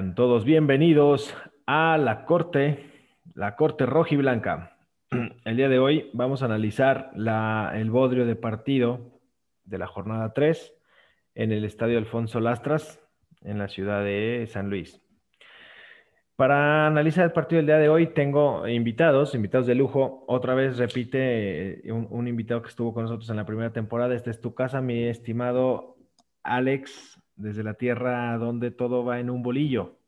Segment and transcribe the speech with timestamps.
[0.00, 1.34] Todos bienvenidos
[1.66, 2.90] a la corte,
[3.34, 4.78] la corte roja y blanca.
[5.44, 7.10] El día de hoy vamos a analizar
[7.74, 9.20] el bodrio de partido
[9.64, 10.72] de la jornada 3
[11.34, 12.98] en el Estadio Alfonso Lastras,
[13.42, 15.02] en la ciudad de San Luis.
[16.34, 20.24] Para analizar el partido del día de hoy tengo invitados, invitados de lujo.
[20.28, 24.14] Otra vez repite eh, un, un invitado que estuvo con nosotros en la primera temporada.
[24.14, 25.98] Esta es tu casa, mi estimado
[26.42, 29.98] Alex desde la tierra donde todo va en un bolillo.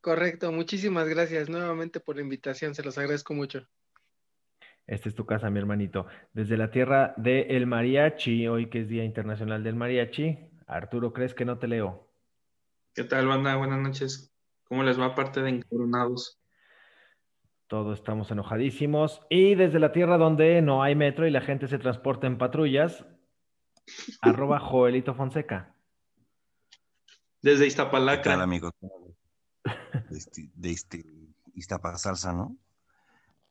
[0.00, 3.68] Correcto, muchísimas gracias nuevamente por la invitación, se los agradezco mucho.
[4.86, 6.06] Esta es tu casa, mi hermanito.
[6.32, 11.44] Desde la tierra del mariachi, hoy que es Día Internacional del Mariachi, Arturo, ¿crees que
[11.44, 12.08] no te leo?
[12.94, 13.54] ¿Qué tal, banda?
[13.56, 14.34] Buenas noches.
[14.64, 16.40] ¿Cómo les va parte de encoronados?
[17.68, 19.20] Todos estamos enojadísimos.
[19.30, 23.06] Y desde la tierra donde no hay metro y la gente se transporta en patrullas,
[24.20, 25.74] arroba Joelito Fonseca.
[27.40, 28.22] Desde Iztapalaca.
[28.22, 28.72] ¿Qué tal, amigos?
[30.54, 31.04] De, este,
[31.96, 32.56] Salsa, ¿no?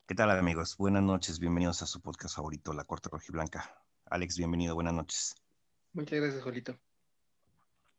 [0.07, 0.77] ¿Qué tal, amigos?
[0.77, 3.77] Buenas noches, bienvenidos a su podcast favorito, La Corte Rojiblanca.
[4.09, 5.35] Alex, bienvenido, buenas noches.
[5.93, 6.77] Muchas gracias, Joelito.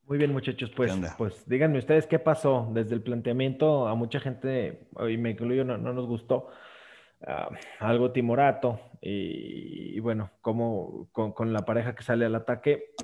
[0.05, 3.87] Muy bien, muchachos, pues, pues díganme ustedes qué pasó desde el planteamiento.
[3.87, 6.49] A mucha gente, y me incluyo, no, no nos gustó.
[7.25, 12.95] Ah, algo timorato y, bueno, como con, la pareja que sale al ataque,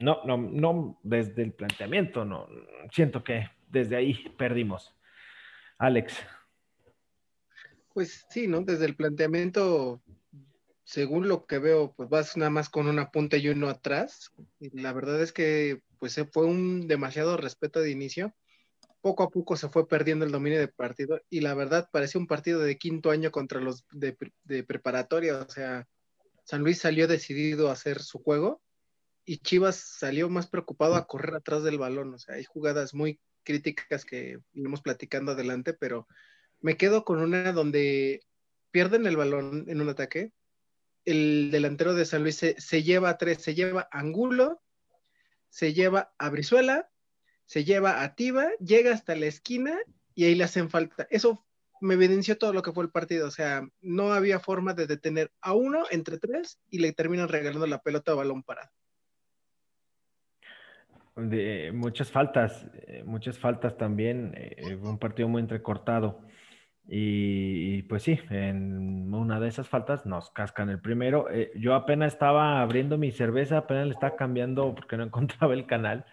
[0.00, 2.48] no, no, no desde el planteamiento, no,
[2.90, 4.94] siento que desde ahí perdimos.
[5.78, 6.14] Alex.
[7.94, 8.62] Pues sí, ¿no?
[8.62, 10.02] Desde el planteamiento,
[10.82, 14.32] según lo que veo, pues vas nada más con una punta y uno atrás.
[14.58, 18.34] Y la verdad es que pues fue un demasiado respeto de inicio
[19.02, 22.28] poco a poco se fue perdiendo el dominio de partido y la verdad parecía un
[22.28, 24.16] partido de quinto año contra los de,
[24.62, 25.88] preparatoria, o sea,
[26.44, 28.62] San Luis salió decidido a hacer su juego
[29.24, 33.20] y Chivas salió más preocupado a correr atrás del balón, o sea, hay jugadas muy
[33.42, 36.06] críticas que iremos platicando adelante, pero
[36.60, 38.24] me quedo con una donde
[38.70, 40.32] pierden el balón en un ataque,
[41.04, 44.62] el delantero de San Luis se, se lleva a tres, se lleva a Angulo,
[45.48, 46.91] se lleva a Brizuela
[47.52, 49.78] se lleva a Tiba, llega hasta la esquina
[50.14, 51.06] y ahí le hacen falta.
[51.10, 51.44] Eso
[51.82, 53.28] me evidenció todo lo que fue el partido.
[53.28, 57.66] O sea, no había forma de detener a uno entre tres y le terminan regalando
[57.66, 58.70] la pelota a balón parado.
[61.14, 64.32] De muchas faltas, eh, muchas faltas también.
[64.34, 66.22] Eh, un partido muy entrecortado.
[66.88, 71.30] Y, pues sí, en una de esas faltas nos cascan el primero.
[71.30, 75.66] Eh, yo apenas estaba abriendo mi cerveza, apenas le estaba cambiando porque no encontraba el
[75.66, 76.06] canal.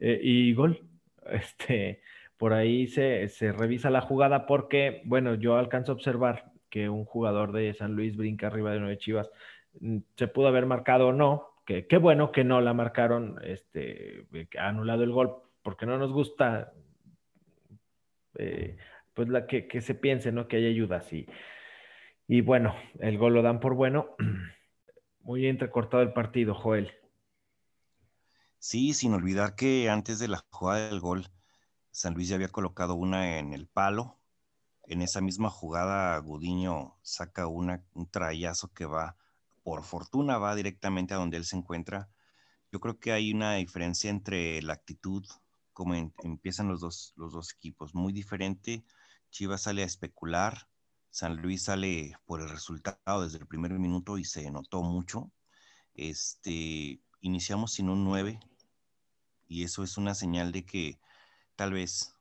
[0.00, 0.82] Eh, y gol.
[1.28, 2.02] Este,
[2.36, 7.50] por ahí se, revisa la jugada porque, bueno, yo alcanzo a observar que un jugador
[7.50, 9.28] de San Luis brinca arriba de de Chivas.
[9.80, 14.26] Mm, se pudo haber marcado o no, que qué bueno que no la marcaron, este,
[14.50, 16.72] que ha anulado el gol, porque no nos gusta,
[18.38, 18.76] eh,
[19.14, 20.46] pues la que, se piense, ¿no?
[20.48, 21.26] Que hay ayuda, sí.
[22.28, 24.14] Y bueno, el gol lo dan por bueno.
[25.22, 26.92] Muy entrecortado el partido, Joel.
[28.68, 31.30] Sí, sin olvidar que antes de la jugada del gol,
[31.92, 34.18] San Luis ya había colocado una en el palo.
[34.88, 39.16] En esa misma jugada, Gudiño saca una, un trayazo que va,
[39.62, 42.10] por fortuna, va directamente a donde él se encuentra.
[42.72, 45.24] Yo creo que hay una diferencia entre la actitud,
[45.72, 48.84] como empiezan los dos, equipos, muy diferente.
[49.30, 50.68] Chivas sale a especular,
[51.10, 55.30] San Luis sale por el resultado desde el primer minuto y se notó mucho.
[55.94, 58.40] Este, iniciamos sin un 9
[59.48, 60.98] y eso es una señal de que
[61.56, 62.14] tal vez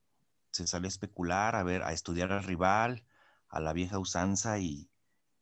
[0.51, 3.03] se sale a especular, a ver, a estudiar al rival,
[3.49, 4.89] a la vieja usanza y,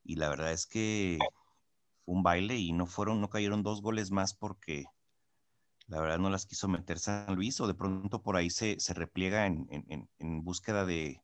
[0.04, 1.18] la verdad es que
[2.06, 4.86] fue un baile y no fueron, no cayeron dos goles más porque
[5.88, 9.46] la verdad no las quiso meter San Luis o de pronto por ahí se, repliega
[9.46, 11.22] en, búsqueda de,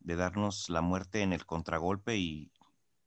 [0.00, 2.50] darnos la muerte en el contragolpe y,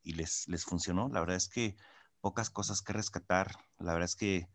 [0.04, 1.10] les, les funcionó.
[1.10, 1.76] La verdad es que
[2.20, 3.56] pocas cosas que rescatar.
[3.80, 4.48] La verdad es que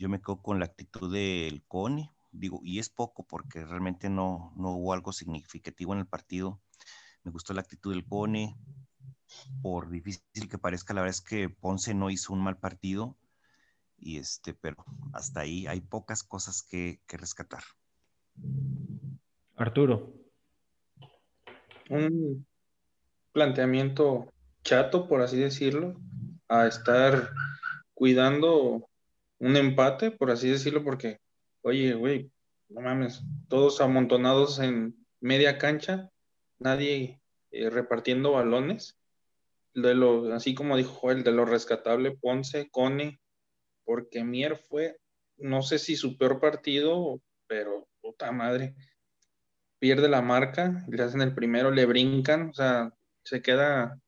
[0.00, 4.50] yo me quedo con la actitud del Cone, digo, y es poco porque realmente no,
[4.56, 6.58] no hubo algo significativo en el partido.
[7.22, 8.56] Me gustó la actitud del Cone,
[9.60, 13.18] por difícil que parezca, la verdad es que Ponce no hizo un mal partido,
[13.98, 17.62] y este, pero hasta ahí hay pocas cosas que, que rescatar.
[19.56, 20.14] Arturo.
[21.90, 22.46] Un
[23.32, 24.32] planteamiento
[24.64, 26.00] chato, por así decirlo,
[26.48, 27.28] a estar
[27.92, 28.89] cuidando
[29.40, 31.18] un empate, por así decirlo, porque,
[31.62, 32.30] oye, güey,
[32.68, 36.10] no mames, todos amontonados en media cancha,
[36.58, 37.20] nadie
[37.50, 38.96] eh, repartiendo balones.
[39.74, 43.20] De lo, así como dijo Joel, de lo rescatable, Ponce, Cone,
[43.84, 44.96] porque Mier fue,
[45.36, 47.20] no sé si su peor partido
[47.50, 48.76] pero puta madre,
[49.80, 52.94] pierde la marca, le hacen el primero, le brincan, o sea,
[53.24, 53.98] se queda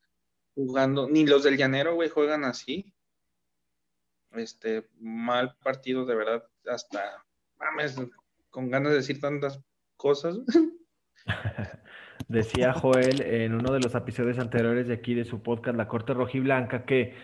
[0.54, 2.94] jugando, ni los del llanero, güey, juegan así.
[4.34, 7.24] Este, mal partido, de verdad, hasta,
[7.58, 8.00] mames,
[8.50, 9.60] con ganas de decir tantas
[9.96, 10.38] cosas.
[12.28, 16.14] Decía Joel en uno de los episodios anteriores de aquí de su podcast, La Corte
[16.14, 17.14] Rojiblanca, que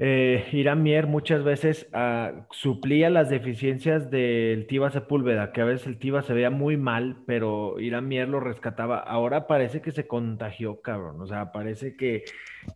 [0.00, 5.88] eh, Irán Mier muchas veces ah, suplía las deficiencias del Tiva Sepúlveda, que a veces
[5.88, 9.00] el Tiva se veía muy mal, pero Irán Mier lo rescataba.
[9.00, 11.20] Ahora parece que se contagió, cabrón.
[11.20, 12.24] O sea, parece que,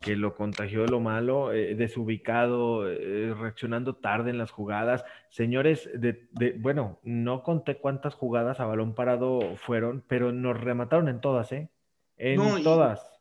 [0.00, 5.04] que lo contagió de lo malo, eh, desubicado, eh, reaccionando tarde en las jugadas.
[5.30, 6.28] Señores, de,
[6.58, 11.70] bueno, no conté cuántas jugadas a balón parado fueron, pero nos remataron en todas, ¿eh?
[12.16, 13.20] En todas.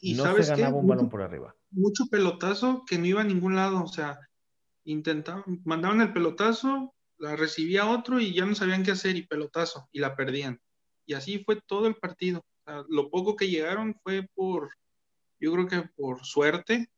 [0.00, 3.54] Y no se ganaba un balón por arriba mucho pelotazo que no iba a ningún
[3.56, 4.18] lado, o sea,
[4.84, 9.88] intentaban, mandaban el pelotazo, la recibía otro y ya no sabían qué hacer y pelotazo
[9.92, 10.60] y la perdían.
[11.06, 12.44] Y así fue todo el partido.
[12.88, 14.70] lo poco que llegaron fue por,
[15.40, 16.88] yo creo que por suerte,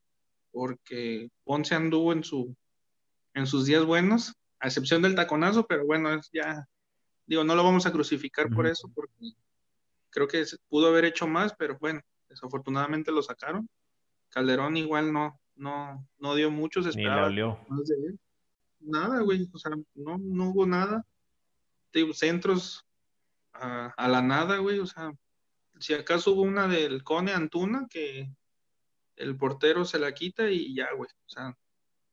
[0.51, 2.55] porque Ponce anduvo en, su,
[3.35, 6.69] en sus días buenos, a excepción del taconazo, pero bueno, es ya,
[7.27, 9.33] digo, no lo vamos a crucificar por eso, porque
[10.11, 13.69] creo que pudo haber hecho más, pero bueno, desafortunadamente lo sacaron.
[14.33, 17.29] Calderón igual no, no, no dio mucho, se esperaba.
[17.29, 17.37] Ni
[18.81, 21.07] Nada, güey, o sea, no, no hubo nada.
[22.15, 22.85] centros
[23.53, 25.13] a, la nada, güey, o sea,
[25.79, 28.29] si acaso hubo una del Cone Antuna que
[29.17, 31.57] el portero se la quita y ya, güey, o sea,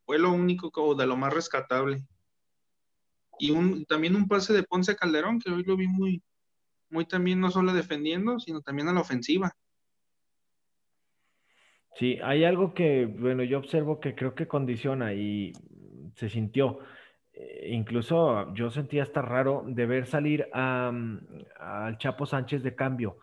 [0.06, 2.06] fue lo único como de lo más rescatable.
[3.40, 6.22] Y un, también un pase de Ponce Calderón, que hoy lo vi muy,
[6.90, 9.56] muy también no solo defendiendo, sino también a la ofensiva.
[12.00, 15.52] Sí, hay algo que, bueno, yo observo que creo que condiciona y
[16.16, 16.80] se sintió.
[17.34, 21.20] Eh, incluso yo sentía hasta raro de ver salir a, mm,
[21.60, 23.18] al Chapo Sánchez de cambio.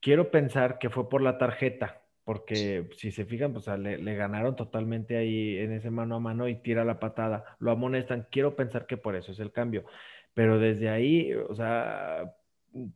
[0.00, 4.54] Quiero pensar que fue por la tarjeta, porque si se fijan, pues le, le, ganaron
[4.54, 8.28] totalmente ahí en ese mano a mano y tira la patada, lo amonestan.
[8.30, 9.84] Quiero pensar que por eso es el cambio.
[10.34, 12.34] Pero desde ahí, o sea,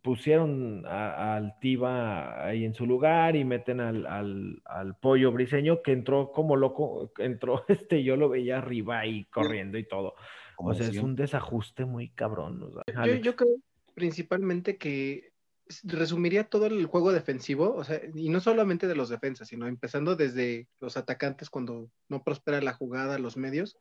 [0.02, 6.56] pusieron al Tiva ahí en su lugar y meten al, pollo briseño que entró como
[6.56, 10.14] loco, entró este, yo lo veía arriba y corriendo y todo.
[10.56, 12.72] O sea, es un desajuste muy cabrón.
[13.22, 13.50] yo, creo
[13.94, 15.32] principalmente que
[15.82, 20.14] resumiría todo el juego defensivo, o sea, y no solamente de los defensas, sino empezando
[20.14, 23.78] desde los atacantes cuando no prospera la jugada, los medios,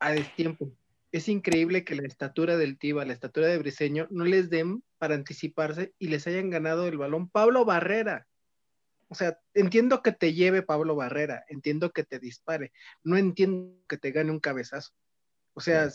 [0.00, 0.72] a destiempo
[1.12, 5.14] es increíble que la estatura del Tiva, la estatura de Briseño, no les den para
[5.14, 8.26] anticiparse y les hayan ganado el balón Pablo Barrera.
[9.08, 12.72] O sea, entiendo que te lleve Pablo Barrera, entiendo que te dispare,
[13.04, 14.94] no entiendo que te gane un cabezazo.
[15.52, 15.90] O sea,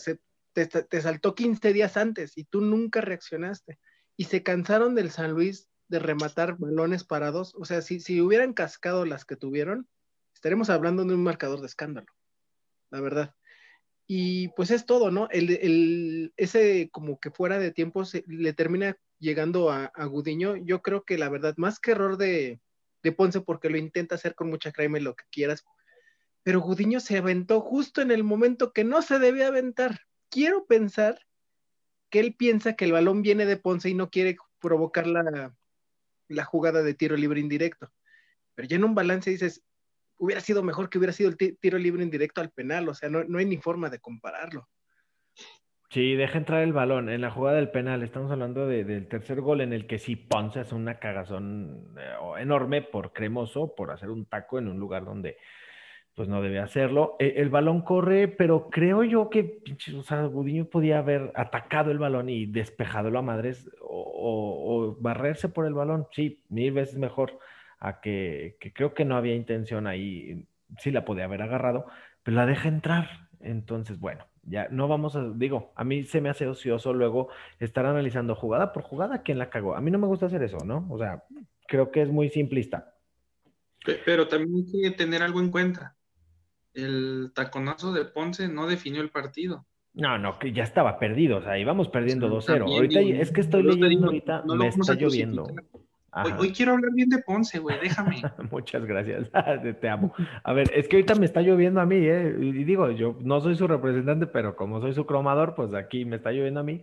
[0.52, 3.80] te, saltó 15 días antes y tú nunca reaccionaste.
[4.16, 7.56] Y se cansaron del San Luis de rematar balones parados.
[7.56, 9.88] O sea, si, si hubieran cascado las que tuvieron,
[10.32, 12.06] estaremos hablando de un marcador de escándalo,
[12.90, 13.34] la verdad.
[14.10, 15.28] Y pues es todo, ¿no?
[15.30, 20.56] El, ese como que fuera de tiempo se, le termina llegando a, a, Gudiño.
[20.56, 22.58] Yo creo que la verdad, más que error de,
[23.02, 25.64] de Ponce, porque lo intenta hacer con mucha crema y lo que quieras,
[26.42, 30.00] pero Gudiño se aventó justo en el momento que no se debía aventar.
[30.30, 31.20] Quiero pensar
[32.08, 35.54] que él piensa que el balón viene de Ponce y no quiere provocar la,
[36.28, 37.92] la jugada de tiro libre indirecto.
[38.54, 39.62] Pero ya en un balance dices,
[40.18, 43.38] hubiera sido mejor que hubiera sido el tiro libre indirecto al penal, o sea, no,
[43.38, 44.68] hay ni forma de compararlo.
[45.90, 48.02] Sí, deja entrar el balón en la jugada del penal.
[48.02, 52.82] Estamos hablando del tercer gol en el que sí Ponce hace una cagazón eh, enorme
[52.82, 55.38] por cremoso, por hacer un taco en un lugar donde
[56.14, 57.16] pues no debe hacerlo.
[57.18, 59.62] E, el balón corre, pero creo yo que
[59.96, 65.64] o sea, Gudiño podía haber atacado el balón y despejado a madres o barrerse por
[65.64, 66.06] el balón.
[66.12, 67.38] Sí, mil veces mejor
[67.78, 70.46] a que, creo que no había intención ahí,
[70.78, 71.86] sí la podía haber agarrado,
[72.22, 73.28] pero la deja entrar.
[73.40, 77.28] Entonces, bueno, ya no vamos a, digo, a mí se me hace ocioso luego
[77.60, 79.76] estar analizando jugada por jugada quién la cagó.
[79.76, 80.86] A mí no me gusta hacer eso, ¿no?
[80.90, 81.24] O sea,
[81.68, 82.94] creo que es muy simplista.
[84.04, 85.96] Pero también hay que tener algo en cuenta.
[86.74, 89.66] El taconazo de Ponce no definió el partido.
[89.94, 92.72] No, no, que ya estaba perdido, o sea, íbamos perdiendo 2-0.
[92.72, 95.44] Ahorita es que estoy leyendo ahorita, me está lloviendo.
[96.38, 98.22] Hoy, quiero hablar bien de Ponce, güey, déjame.
[98.50, 99.30] Muchas gracias,
[99.80, 100.12] te amo.
[100.42, 102.34] A ver, es que ahorita me está lloviendo a mí, ¿eh?
[102.40, 106.16] Y digo, yo no soy su representante, pero como soy su cromador, pues aquí me
[106.16, 106.82] está lloviendo a mí.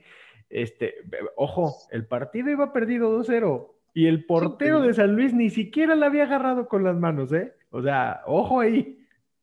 [0.50, 0.96] Este,
[1.36, 6.06] ojo, el partido iba perdido 2-0 y el portero de San Luis ni siquiera la
[6.06, 7.54] había agarrado con las manos, ¿eh?
[7.72, 9.00] O sea, ojo ahí.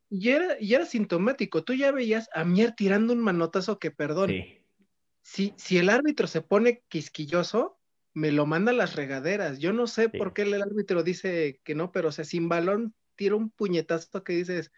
[0.08, 4.28] Y era, y era sintomático, tú ya veías a Mier tirando un manotazo que perdón.
[4.30, 4.62] Sí
[5.22, 7.78] si, si el árbitro se pone quisquilloso,
[8.14, 9.58] me lo manda a las regaderas.
[9.58, 12.94] Yo no sé por qué el árbitro dice que no, pero o sea, sin balón
[13.16, 14.70] tira un puñetazo que dices,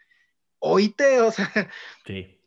[0.58, 1.70] oíte, o sea,
[2.06, 2.40] Sí.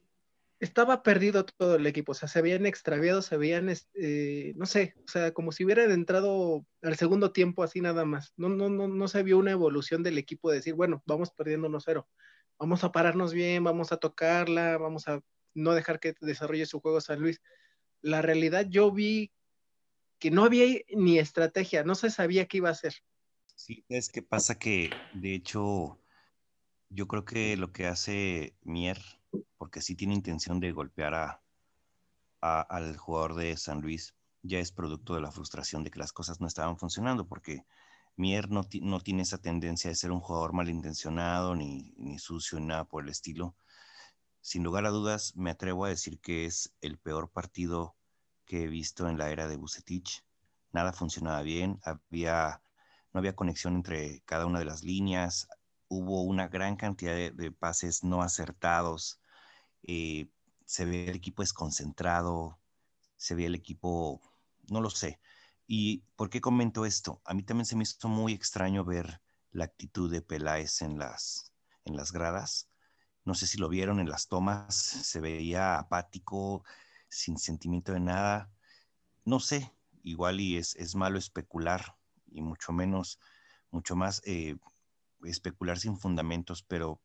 [0.60, 4.96] estaba perdido todo el equipo, o sea, se habían extraviado, se habían, este, no sé,
[5.06, 8.34] o sea, como si hubieran entrado al segundo tiempo así nada más.
[8.38, 11.68] No, no, no, no se vio una evolución del equipo de decir, bueno, vamos perdiendo
[11.70, 12.08] 1-0,
[12.58, 15.22] vamos a pararnos bien, vamos a tocarla, vamos a
[15.54, 17.42] no dejar que desarrolle su juego San Luis.
[18.02, 19.32] La realidad yo vi
[20.20, 22.94] que no había ni estrategia, no se sabía qué iba a hacer.
[23.56, 26.00] Sí, es que pasa que, de hecho,
[26.90, 29.00] yo creo que lo que hace Mier,
[29.58, 31.44] porque sí tiene intención de golpear a,
[32.42, 36.14] a- al jugador de San Luis, ya es producto de la frustración de que las
[36.14, 37.66] cosas no estaban funcionando, porque
[38.16, 42.68] Mier no, no tiene esa tendencia de ser un jugador malintencionado, ni, ni sucio, ni
[42.68, 43.56] nada por el estilo.
[44.42, 47.97] Sin lugar a dudas, me atrevo a decir que es el peor partido
[48.48, 50.24] que he visto en la era de Bucetich.
[50.72, 52.62] Nada funcionaba bien, había,
[53.14, 55.48] no había conexión entre cada una de las líneas,
[55.90, 59.20] hubo una gran cantidad de, pases no acertados,
[59.84, 60.30] eh,
[60.66, 62.58] se ve el equipo desconcentrado,
[63.18, 64.22] se ve el equipo,
[64.70, 65.20] no lo sé.
[65.68, 67.22] ¿Y por qué comento esto?
[67.26, 71.52] A mí también se me hizo muy extraño ver la actitud de Peláez en las,
[71.86, 72.70] en las gradas.
[73.26, 76.64] No sé si lo vieron en las tomas, se veía apático,
[77.10, 78.52] sin sentimiento de nada.
[79.26, 79.72] No sé,
[80.04, 81.98] igual y es, es malo especular
[82.28, 83.20] y mucho menos,
[83.72, 84.58] mucho más eh,
[85.24, 87.02] especular sin fundamentos, pero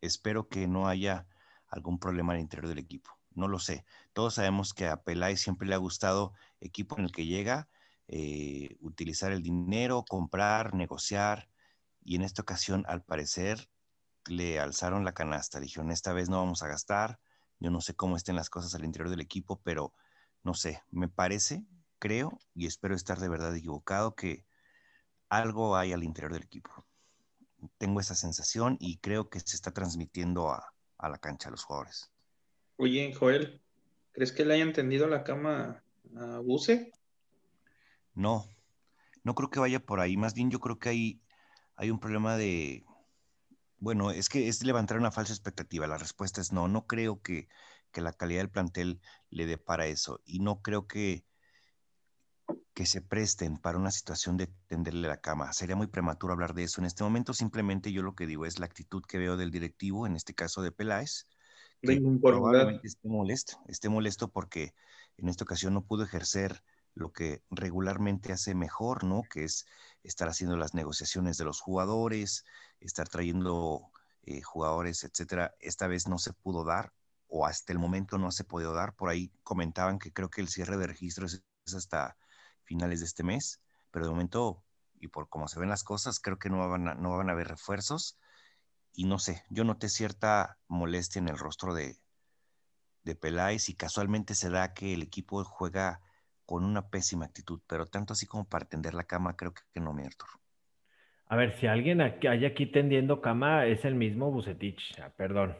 [0.00, 1.26] espero que no haya
[1.68, 3.10] algún problema al interior del equipo.
[3.34, 3.84] No lo sé.
[4.12, 7.68] Todos sabemos que a Peláez siempre le ha gustado equipo en el que llega,
[8.06, 11.48] eh, utilizar el dinero, comprar, negociar,
[12.04, 13.68] y en esta ocasión, al parecer,
[14.26, 15.58] le alzaron la canasta.
[15.58, 17.18] Dijeron, esta vez no vamos a gastar.
[17.64, 19.94] Yo no sé cómo estén las cosas al interior del equipo, pero
[20.42, 21.64] no sé, me parece,
[21.98, 24.44] creo, y espero estar de verdad equivocado, que
[25.30, 26.84] algo hay al interior del equipo.
[27.78, 31.64] Tengo esa sensación y creo que se está transmitiendo a, a la cancha a los
[31.64, 32.12] jugadores.
[32.76, 33.62] Oye, Joel,
[34.12, 35.82] ¿crees que le hayan tendido la cama
[36.16, 36.92] a Buse?
[38.12, 38.44] No,
[39.22, 40.18] no creo que vaya por ahí.
[40.18, 41.22] Más bien yo creo que hay,
[41.76, 42.84] hay un problema de,
[43.84, 45.86] bueno, es que es levantar una falsa expectativa.
[45.86, 46.68] La respuesta es no.
[46.68, 47.48] No creo que,
[47.92, 50.22] que la calidad del plantel le dé para eso.
[50.24, 51.26] Y no creo que,
[52.72, 55.52] que se presten para una situación de tenderle la cama.
[55.52, 56.80] Sería muy prematuro hablar de eso.
[56.80, 60.06] En este momento simplemente yo lo que digo es la actitud que veo del directivo,
[60.06, 61.26] en este caso de Peláez,
[61.82, 64.72] que probablemente esté molesto, esté molesto porque
[65.18, 66.64] en esta ocasión no pudo ejercer
[66.94, 69.24] lo que regularmente hace mejor, ¿no?
[69.28, 69.66] Que es
[70.02, 72.44] estar haciendo las negociaciones de los jugadores,
[72.86, 73.90] estar trayendo
[74.22, 75.54] eh, jugadores, etcétera.
[75.60, 76.92] Esta vez no se pudo dar,
[77.28, 78.94] o hasta el momento no se podido dar.
[78.94, 82.16] Por ahí comentaban que creo que el cierre de registros es hasta
[82.62, 83.60] finales de este mes,
[83.90, 84.62] pero de momento,
[85.00, 87.32] y por cómo se ven las cosas, creo que no van a, no van a
[87.32, 88.18] haber refuerzos.
[88.92, 91.98] Y no sé, yo noté cierta molestia en el rostro de,
[93.04, 96.00] de Peláez y casualmente se da que el equipo juega
[96.46, 99.92] con una pésima actitud, pero tanto así como para tender la cama, creo que, no,
[99.92, 100.28] mi Artur.
[101.28, 105.56] A ver, si alguien aquí- hay aquí tendiendo cama, es el mismo Bucetich, perdón.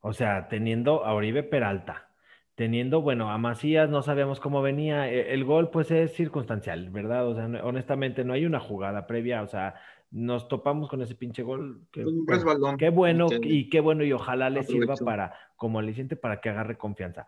[0.00, 2.08] O sea, teniendo a Oribe Peralta,
[2.54, 5.10] teniendo, bueno, a Macías no sabíamos cómo venía.
[5.10, 7.26] e- El, gol, pues, es circunstancial, ¿verdad?
[7.26, 9.42] O sea, no- honestamente, no hay una jugada previa.
[9.42, 9.74] O sea,
[10.10, 11.80] nos topamos con ese pinche gol.
[11.90, 12.76] que, Un resbalón.
[12.76, 16.76] qué bueno y qué bueno, y ojalá le sirva para, como aliciente, para que agarre
[16.78, 17.26] confianza.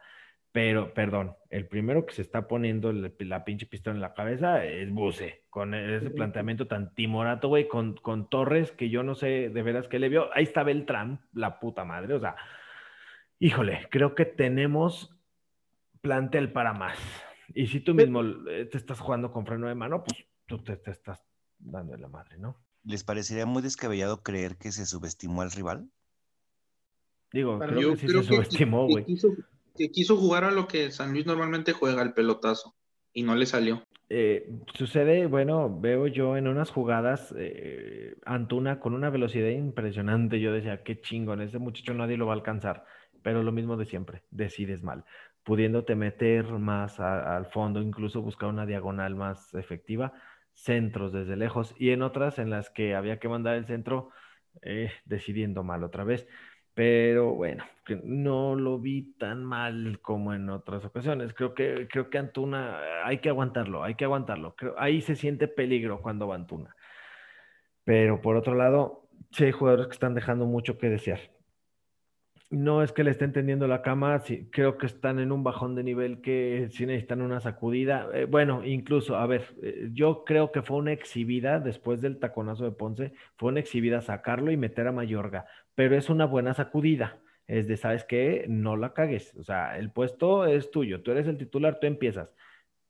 [0.51, 4.91] Pero, perdón, el primero que se está poniendo la pinche pistola en la cabeza es
[4.91, 6.17] Buse, con ese Ujú.
[6.17, 10.09] planteamiento tan timorato, güey, con, con Torres, que yo no sé de veras qué le
[10.09, 10.35] vio.
[10.35, 12.37] Ahí está Beltrán, la puta madre, o sea,
[13.39, 15.15] híjole, creo que tenemos
[16.01, 16.99] plantel para más.
[17.55, 20.77] Y si tú mismo eh, te estás jugando con freno de mano, pues tú te,
[20.77, 21.25] te estás
[21.59, 22.57] dando de la madre, ¿no?
[22.85, 25.91] ¿Les parecería muy descabellado creer que se subestimó al rival?
[27.33, 29.05] Digo, creo Yo que sí creo se que, subestimó, que güey.
[29.05, 29.37] quiso,
[29.79, 32.75] que quiso jugar a lo que San Luis normalmente juega, el pelotazo,
[33.13, 33.83] y no le salió.
[34.11, 40.41] Eh, sucede, bueno, veo yo en unas jugadas eh, Antuna con una velocidad impresionante.
[40.41, 42.85] Yo decía, qué chingón, ese muchacho nadie lo va a alcanzar.
[43.23, 45.05] Pero lo mismo de siempre, decides mal,
[45.43, 50.13] pudiéndote meter más al fondo, incluso buscar una diagonal más efectiva,
[50.55, 54.11] centros desde lejos, y en otras en las que había que mandar el centro,
[54.63, 56.27] eh, decidiendo mal otra vez.
[56.79, 57.65] Pero bueno,
[58.05, 61.35] no lo vi tan mal como en otras ocasiones.
[61.35, 64.55] Creo que, creo que Antuna hay que aguantarlo, hay que aguantarlo.
[64.77, 66.77] Ahí se siente peligro cuando va Antuna.
[67.83, 71.19] Pero por otro lado, sí hay jugadores que están dejando mucho que desear.
[72.49, 75.75] No es que le estén tendiendo la cama, sí, creo que están en un bajón
[75.75, 78.09] de nivel que sí necesitan una sacudida.
[78.15, 82.63] Eh, bueno, incluso, a ver, eh, yo creo que fue una exhibida después del taconazo
[82.63, 85.47] de Ponce, fue una exhibida sacarlo y meter a Mayorga,
[85.79, 87.21] pero es una buena sacudida.
[87.47, 88.47] Es de, ¿sabes qué?
[88.49, 89.33] No la cagues.
[89.37, 92.35] O sea, el puesto es tuyo, tú eres el titular, tú empiezas.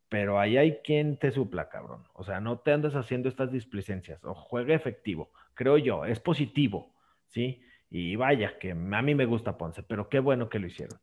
[0.09, 2.05] Pero ahí hay quien te supla, cabrón.
[2.15, 4.25] O sea, no te andes haciendo estas displicencias.
[4.25, 6.95] O juega efectivo, creo yo, es positivo,
[7.27, 7.61] ¿sí?
[7.91, 10.99] Y vaya, que a mí me gusta Ponce, pero qué bueno que lo hicieron.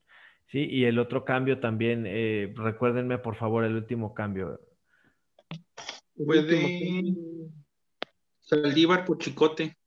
[0.47, 4.59] Sí, y el otro cambio también, eh, recuérdenme por favor el último cambio.
[6.15, 7.13] Puede
[8.39, 9.77] Saldívar por Chicote.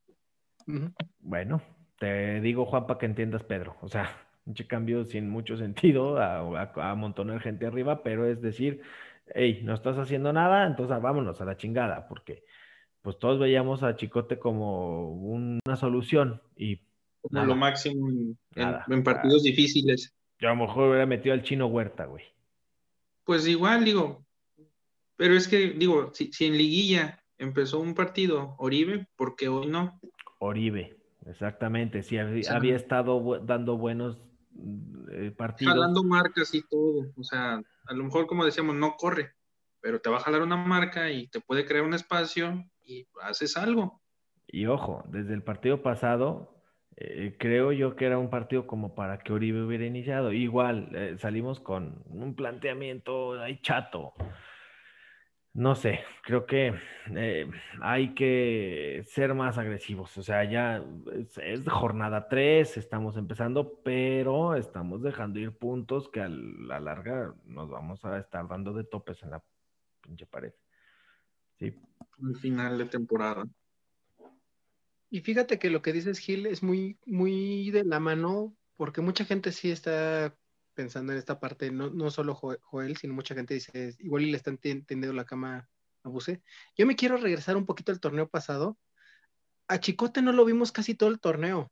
[1.19, 1.61] Bueno,
[1.99, 4.11] te digo Juan para que entiendas Pedro, o sea,
[4.47, 8.83] un cambio sin mucho sentido a, a, amontonar gente arriba, pero es decir,
[9.35, 12.45] hey, no estás haciendo nada, entonces vámonos a la chingada, porque
[13.03, 16.81] pues todos veíamos a Chicote como una solución y
[17.21, 18.09] como lo máximo
[18.55, 20.15] en, partidos difíciles.
[20.39, 22.25] Yo a lo mejor hubiera metido al chino Huerta, güey.
[23.25, 24.25] Pues igual, digo,
[25.17, 30.01] pero es que, digo, si, en liguilla empezó un partido Oribe, ¿por qué hoy no?
[30.39, 30.98] Oribe,
[31.29, 34.19] exactamente, sí, había, estado dando buenos
[35.13, 35.75] eh, partidos.
[35.75, 39.35] Jalando marcas y todo, o sea, a lo mejor como decíamos, no corre,
[39.81, 43.57] pero te va a jalar una marca y te puede crear un espacio y haces
[43.57, 44.01] algo.
[44.47, 46.59] Y ojo, desde el partido pasado
[47.01, 50.33] eh, creo yo que era un partido como para que Oribe hubiera iniciado.
[50.33, 54.15] Igual eh, salimos con un planteamiento ahí chato.
[55.59, 56.73] No sé, creo que
[57.17, 57.51] eh,
[57.81, 60.17] hay que ser más agresivos.
[60.17, 60.85] O sea, ya
[61.43, 67.69] es, jornada 3, estamos empezando, pero estamos dejando ir puntos que a la larga nos
[67.71, 69.43] vamos a estar dando de topes en la
[70.01, 70.53] pinche pared.
[71.59, 71.75] Sí.
[72.23, 73.45] Al final de temporada.
[75.11, 79.25] Y fíjate que lo que dices, Gil, es muy, muy de la mano, porque mucha
[79.25, 80.33] gente sí está
[80.79, 84.37] pensando en esta parte, no, no solo Joel, sino mucha gente dice, igual y le
[84.37, 85.69] están tendiendo la cama
[86.05, 86.41] a Buse.
[86.77, 88.79] Yo me quiero regresar un poquito al torneo pasado.
[89.67, 91.69] A Chicote no lo vimos casi todo el torneo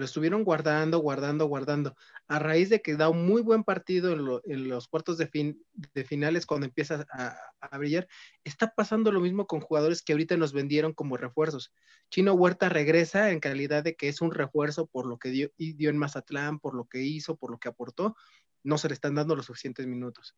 [0.00, 1.94] lo estuvieron guardando, guardando, guardando.
[2.26, 6.04] A raíz de que da un muy buen partido en, los cuartos de, fin, de
[6.04, 8.08] finales, cuando empieza a, brillar,
[8.42, 11.72] está pasando lo mismo con jugadores que ahorita nos vendieron como refuerzos.
[12.08, 15.90] Chino Huerta regresa en calidad de que es un refuerzo por lo que dio, dio
[15.90, 18.16] en Mazatlán, por lo que hizo, por lo que aportó.
[18.62, 20.36] No se le están dando los suficientes minutos.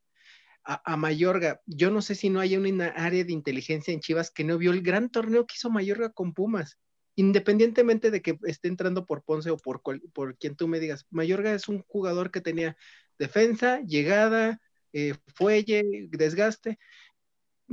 [0.65, 1.61] A, a, Mayorga.
[1.67, 4.71] Yo no sé si no hay una área de inteligencia en Chivas que no vio
[4.71, 6.79] el gran torneo que hizo Mayorga con Pumas
[7.17, 9.83] independientemente de que esté entrando por Ponce o por,
[10.13, 12.77] por quien tú me digas, Mayorga es un jugador que tenía
[13.19, 14.61] defensa, llegada,
[14.93, 16.79] eh, fuelle, desgaste.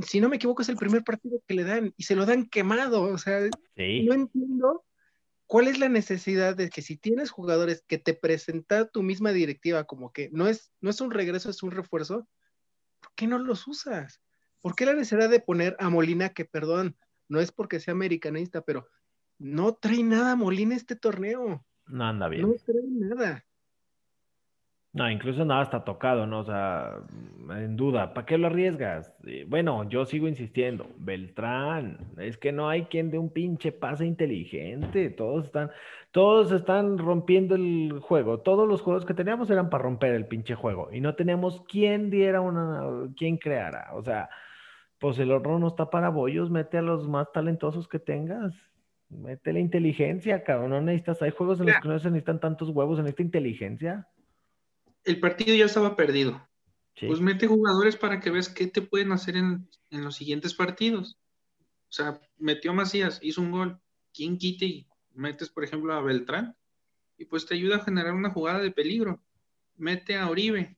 [0.02, 2.48] Si no me equivoco, es el primer partido que le dan y se lo dan
[2.48, 3.04] quemado.
[3.04, 4.86] O sea, no entiendo
[5.50, 9.86] cuál es la necesidad de que si tienes jugadores que te presenta tu misma directiva
[9.86, 12.30] como que no es, no es un regreso, es un refuerzo,
[13.00, 14.22] ¿por qué no los usas?
[14.62, 16.96] ¿Por qué la necesidad de poner a Molina, que perdón,
[17.28, 18.88] no es porque sea americanista, pero
[19.40, 21.66] no trae nada Molina este torneo.
[21.88, 22.44] No anda bien.
[22.44, 23.44] No trae nada.
[24.92, 26.40] No, incluso nada está tocado, ¿no?
[26.40, 26.96] O sea,
[27.52, 29.14] en duda, ¿para qué lo arriesgas?
[29.48, 35.12] Bueno, yo sigo insistiendo, Beltrán, es que no hay quien de un pinche pase inteligente,
[35.12, 35.70] todos están,
[36.10, 40.56] todos están rompiendo el juego, todos los juegos que teníamos eran para romper el pinche
[40.56, 42.82] juego y no teníamos quien diera una,
[43.16, 44.28] quien creara, o sea,
[44.98, 48.54] pues el horno no está para bollos, mete a los más talentosos que tengas.
[49.10, 50.70] Mete la inteligencia, cabrón.
[50.70, 51.22] No necesitas.
[51.24, 54.08] Hay juegos en los que no se necesitan tantos huevos, en esta inteligencia.
[55.10, 56.48] El partido ya estaba perdido.
[57.02, 61.18] Pues mete jugadores para que veas qué te pueden hacer en, los siguientes partidos.
[61.62, 63.82] O sea, metió Macías, hizo un gol.
[64.14, 66.56] ¿Quién quite y metes, por ejemplo, a Beltrán?
[67.18, 69.20] Y pues te ayuda a generar una jugada de peligro.
[69.78, 70.78] Mete a Oribe.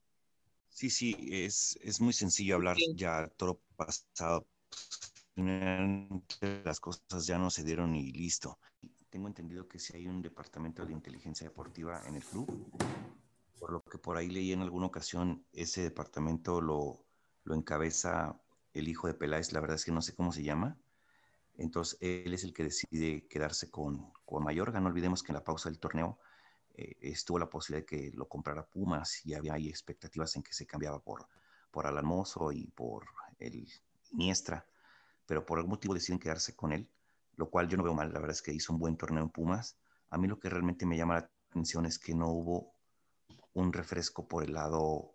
[0.70, 4.48] Sí, sí, es, es muy sencillo hablar ya todo pasado
[6.66, 8.60] las cosas ya no se dieron y listo.
[9.10, 12.72] Tengo entendido que si hay un departamento de inteligencia deportiva en el club,
[13.62, 17.06] por lo que por ahí leí en alguna ocasión, ese departamento lo,
[17.44, 18.42] lo encabeza
[18.74, 20.80] el hijo de Peláez, la verdad es que no sé cómo se llama.
[21.54, 24.80] Entonces, él es el que decide quedarse con, con Mayorga.
[24.80, 26.18] No olvidemos que en la pausa del torneo
[26.74, 30.54] eh, estuvo la posibilidad de que lo comprara Pumas y había ahí expectativas en que
[30.54, 31.28] se cambiaba por,
[31.70, 33.06] por Alamoso y por
[33.38, 33.70] el
[34.12, 34.66] Iniestra
[35.28, 36.90] pero por algún motivo deciden quedarse con él,
[37.36, 39.30] lo cual yo no veo mal, la verdad es que hizo un buen torneo en
[39.30, 39.78] Pumas.
[40.10, 42.74] A mí lo que realmente me llama la atención es que no hubo
[43.54, 45.14] un refresco por el lado,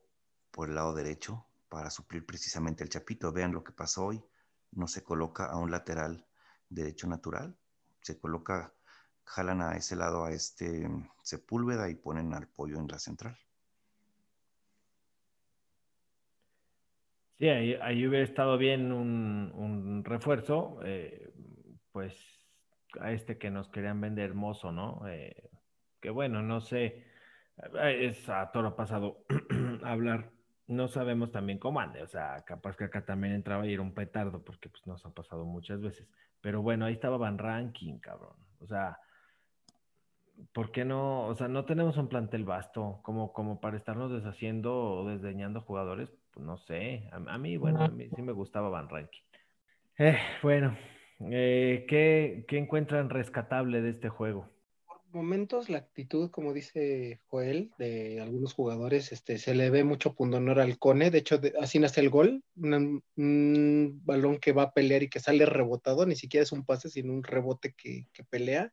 [0.50, 3.32] por el lado derecho para suplir precisamente el Chapito.
[3.32, 4.24] Vean lo que pasó hoy,
[4.72, 6.26] no se coloca a un lateral
[6.68, 7.56] derecho natural,
[8.00, 8.72] se coloca
[9.24, 10.88] jalan a ese lado a este
[11.22, 13.36] Sepúlveda y ponen al pollo en la central.
[17.38, 21.30] Sí, ahí, hubiera estado bien un, refuerzo, eh,
[21.92, 22.16] pues
[22.98, 25.06] a este que nos querían vender hermoso, ¿no?
[25.06, 25.50] Eh,
[26.00, 27.04] que bueno, no sé,
[27.78, 29.24] es a toro pasado
[29.84, 30.30] hablar,
[30.66, 33.94] no sabemos también cómo ande, o sea, capaz que acá también entraba y era un
[33.94, 36.08] petardo, porque pues nos ha pasado muchas veces,
[36.40, 38.98] pero bueno, ahí estaba Van Ranking, cabrón, o sea,
[40.52, 41.26] ¿por qué no?
[41.26, 46.12] O sea, no tenemos un plantel vasto como, como para estarnos deshaciendo o desdeñando jugadores.
[46.32, 47.08] Pues no sé.
[47.12, 49.20] A, mí, bueno, a mí sí me gustaba Van Ranking.
[49.98, 50.76] Eh, bueno,
[51.20, 54.48] eh, ¿qué, ¿qué, encuentran rescatable de este juego?
[55.16, 60.60] Momentos, la actitud, como dice Joel, de algunos jugadores, este, se le ve mucho pundonor
[60.60, 61.10] al Cone.
[61.10, 62.44] De hecho, así nace el gol.
[62.56, 66.06] un balón que va a pelear y que sale rebotado.
[66.06, 68.72] Ni siquiera es un pase, sino un rebote que, que pelea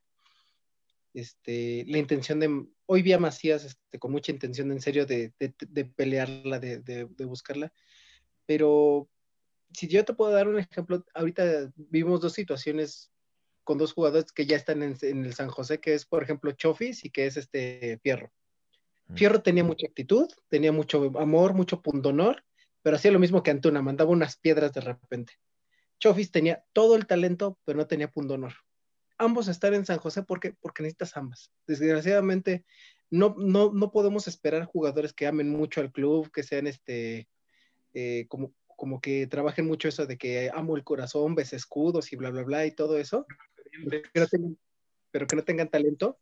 [1.13, 5.31] este, la intención de, hoy vi a Macías este, con mucha intención en serio de,
[5.95, 7.71] pelearla, de, buscarla,
[8.45, 9.07] pero
[9.71, 13.11] si yo te puedo dar un ejemplo, ahorita vimos dos situaciones
[13.63, 17.05] con dos jugadores que ya están en, el San José, que es por ejemplo Chofis
[17.05, 18.31] y que es este Fierro.
[19.07, 19.15] Mm.
[19.15, 22.43] Fierro tenía mucha actitud, tenía mucho amor, mucho pundonor,
[22.81, 25.33] pero hacía lo mismo que Antuna, mandaba unas piedras de repente.
[25.99, 28.53] Chofis tenía todo el talento, pero no tenía pundonor
[29.17, 31.51] ambos estar en San José porque, porque necesitas ambas.
[31.67, 32.65] Desgraciadamente,
[33.09, 37.27] no, no, no podemos esperar jugadores que amen mucho al club, que sean este,
[37.93, 42.15] eh, como, como que trabajen mucho eso de que amo el corazón, ves escudos y
[42.15, 43.25] bla, bla, bla y todo eso,
[45.11, 46.19] pero que no tengan, talento.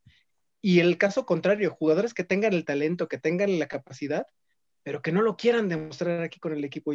[0.62, 4.27] Y el caso contrario, jugadores que tengan el talento, que tengan la capacidad,
[4.84, 6.93] pero que no lo quieran demostrar aquí con el equipo.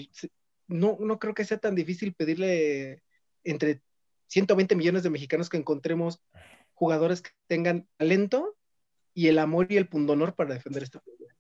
[0.69, 3.03] No, no creo que sea tan difícil pedirle
[3.45, 3.83] entre
[4.29, 6.23] 120 millones de mexicanos que encontremos
[6.75, 8.57] jugadores que tengan talento
[9.15, 11.35] y el amor y el pundonor para defender esta pelea.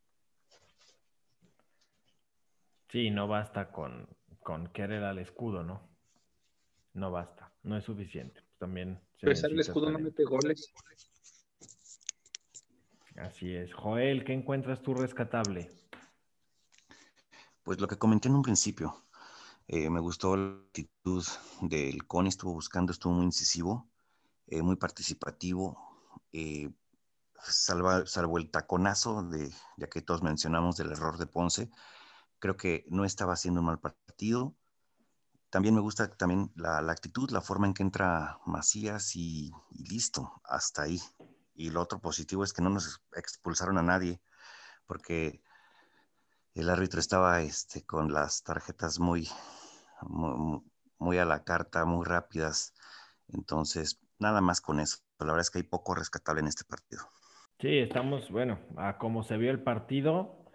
[2.88, 4.08] Sí, no basta con,
[4.42, 5.88] con querer al escudo, ¿no?
[6.94, 8.45] No basta, no es suficiente.
[8.58, 9.00] También.
[9.20, 10.72] Pesar el escudo no mete goles.
[13.16, 13.72] Así es.
[13.72, 15.70] Joel, ¿qué encuentras tú rescatable?
[17.62, 19.04] Pues lo que comenté en un principio,
[19.66, 21.24] eh, me gustó la actitud
[21.62, 23.88] del CONI, estuvo buscando, estuvo muy incisivo,
[24.46, 25.76] eh, muy participativo,
[26.32, 26.70] eh,
[27.42, 31.70] salvo el taconazo, de, ya que todos mencionamos del error de Ponce,
[32.38, 34.54] creo que no estaba haciendo un mal partido.
[35.50, 40.82] También me gusta también la, actitud, la forma en que entra Macías y, listo, hasta
[40.82, 41.00] ahí.
[41.54, 44.20] Y lo otro positivo es que no nos expulsaron a nadie,
[44.86, 45.42] porque
[46.54, 49.28] el árbitro estaba este, con las tarjetas muy,
[50.98, 52.74] muy, a la carta, muy rápidas.
[53.28, 54.98] Entonces, nada más con eso.
[55.18, 57.08] La verdad es que hay poco rescatable en este partido.
[57.60, 60.45] Sí, estamos, bueno, a como se vio el partido,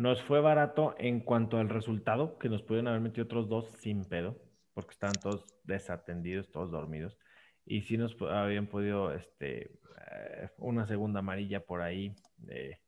[0.00, 4.06] nos fue barato en cuanto al resultado, que nos pudieron haber metido otros dos sin
[4.06, 4.40] pedo,
[4.72, 7.18] porque estaban todos desatendidos, todos dormidos.
[7.66, 9.64] Y sí nos habían podido, este,
[10.10, 12.14] eh, una segunda amarilla por ahí.
[12.48, 12.78] Eh,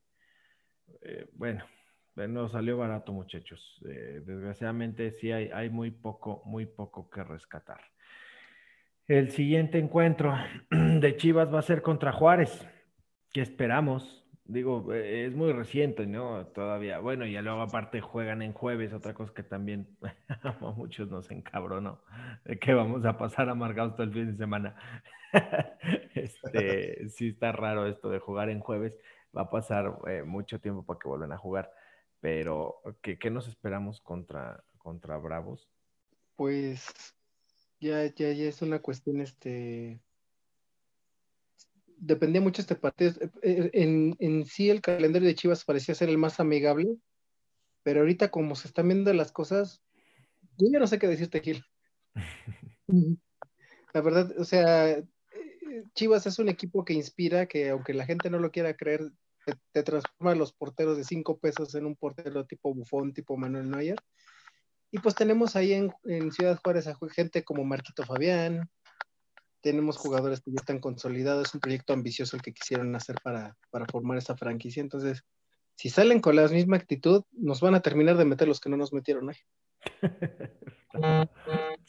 [1.35, 1.65] bueno,
[2.17, 3.79] nos salió barato, muchachos.
[3.87, 7.81] Eh, desgraciadamente sí hay, hay muy poco, muy poco que rescatar.
[9.07, 10.35] El siguiente encuentro
[10.71, 12.67] de Chivas va a ser contra Juárez.
[13.31, 14.22] ¿Qué esperamos?
[14.45, 16.47] Digo, eh, es muy reciente, ¿no?
[16.49, 16.99] Todavía.
[16.99, 19.87] Bueno, y luego aparte juegan en jueves, otra cosa que también
[20.43, 22.01] a muchos nos encabronó,
[22.45, 24.77] de que vamos a pasar amargados todo el fin de semana.
[26.15, 28.95] este, sí está raro esto de jugar en jueves.
[29.37, 31.73] Va a pasar eh, mucho tiempo para que vuelvan a jugar.
[32.21, 35.69] Pero, ¿qué, nos esperamos contra, contra Bravos?
[36.37, 36.87] Pues
[37.81, 40.01] ya, ya, ya es una cuestión, este,
[42.03, 43.15] dependía mucho este partido.
[43.43, 46.97] Eh, en, en, sí el calendario de Chivas parecía ser el más amigable,
[47.83, 49.83] pero ahorita como se están viendo las cosas,
[50.59, 51.65] yo ya no sé qué decirte, Gil.
[53.95, 55.05] La verdad, o sea, eh,
[55.95, 59.13] Chivas es un equipo que inspira, que aunque la gente no lo quiera creer,
[59.73, 63.97] te, transforma los porteros de cinco pesos en un portero tipo Bufón, tipo Manuel Neuer.
[64.91, 68.69] Y pues tenemos ahí en, en Ciudad Juárez a gente como Marquito Fabián,
[69.63, 73.57] tenemos jugadores que ya están consolidados, es un proyecto ambicioso el que quisieron hacer para,
[73.71, 74.83] para formar esa franquicia.
[74.83, 75.25] Entonces,
[75.77, 78.77] si salen con la misma actitud, nos van a terminar de meter los que no
[78.77, 79.37] nos metieron ahí.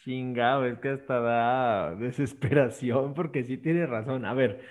[0.03, 4.25] Chingado, es que hasta da desesperación, porque sí tiene razón.
[4.25, 4.61] A ver,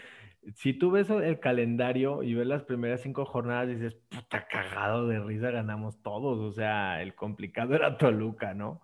[0.55, 5.21] si tú ves el calendario y ves las primeras cinco jornadas, dices, puta cagado de
[5.21, 6.39] risa, ganamos todos.
[6.39, 8.83] O sea, el complicado era Toluca, ¿no?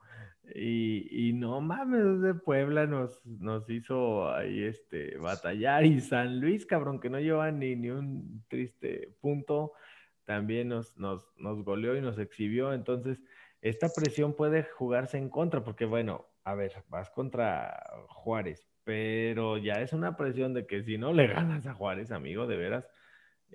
[0.55, 5.85] Y, no mames, de Puebla nos, nos hizo ahí este, batallar.
[5.85, 9.73] Y San Luis, cabrón, que no lleva ni, ni un triste punto,
[10.25, 12.73] también nos, nos, nos goleó y nos exhibió.
[12.73, 13.21] Entonces,
[13.61, 19.75] esta presión puede jugarse en contra, porque bueno, a ver, vas contra Juárez, pero ya
[19.75, 22.89] es una presión de que si no le ganas a Juárez, amigo, de veras,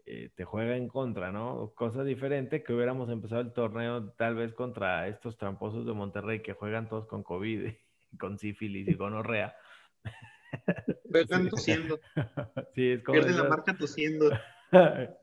[0.05, 1.71] eh, te juega en contra, ¿no?
[1.75, 6.53] Cosa diferente que hubiéramos empezado el torneo tal vez contra estos tramposos de Monterrey que
[6.53, 7.71] juegan todos con COVID,
[8.19, 9.55] con sífilis y gonorrea.
[11.09, 11.99] Juegan tosiendo.
[12.75, 13.19] sí, es como...
[13.19, 14.29] Pierde la marca tosiendo.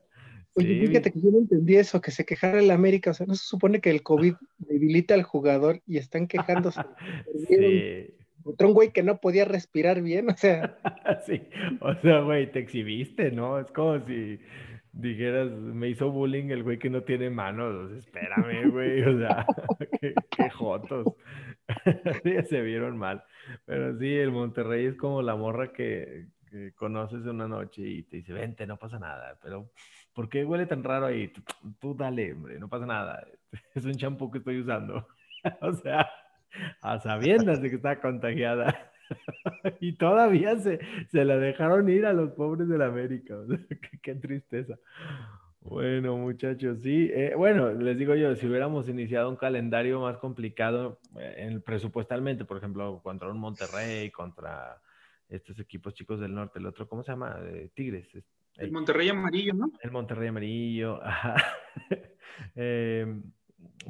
[0.55, 3.35] Oye, fíjate que yo no entendí eso, que se quejara el América, o sea, no
[3.35, 6.81] se supone que el COVID debilita al jugador y están quejándose.
[7.47, 8.15] sí.
[8.43, 10.77] Otro güey que no podía respirar bien, o sea.
[11.25, 11.41] sí,
[11.79, 13.59] o sea, güey, te exhibiste, ¿no?
[13.59, 14.39] Es como si
[14.93, 19.45] dijeras, me hizo bullying el güey que no tiene manos, espérame, güey, o sea,
[20.31, 21.07] qué, jotos.
[22.49, 23.23] se vieron mal.
[23.65, 28.17] Pero sí, el Monterrey es como la morra que, que conoces una noche y te
[28.17, 29.71] dice, vente, no pasa nada, pero
[30.13, 31.31] ¿por qué huele tan raro ahí?
[31.79, 33.25] Tú, dale, hombre, no pasa nada.
[33.75, 35.07] Es un champú que estoy usando.
[35.61, 36.09] o sea,
[36.81, 38.90] a sabiendas de que está contagiada.
[39.79, 40.79] y todavía se,
[41.11, 43.35] se, la dejaron ir a los pobres de la América.
[44.01, 44.77] qué, tristeza.
[45.61, 47.09] Bueno, muchachos, sí.
[47.13, 52.45] Eh, bueno, les digo yo, si hubiéramos iniciado un calendario más complicado eh, en, presupuestalmente,
[52.45, 54.81] por ejemplo, contra un Monterrey, contra
[55.29, 57.37] estos equipos chicos del norte, el otro, ¿cómo se llama?
[57.43, 58.07] Eh, Tigres.
[58.57, 59.71] El, Monterrey amarillo, ¿no?
[59.81, 60.99] El Monterrey amarillo,
[62.55, 63.23] em,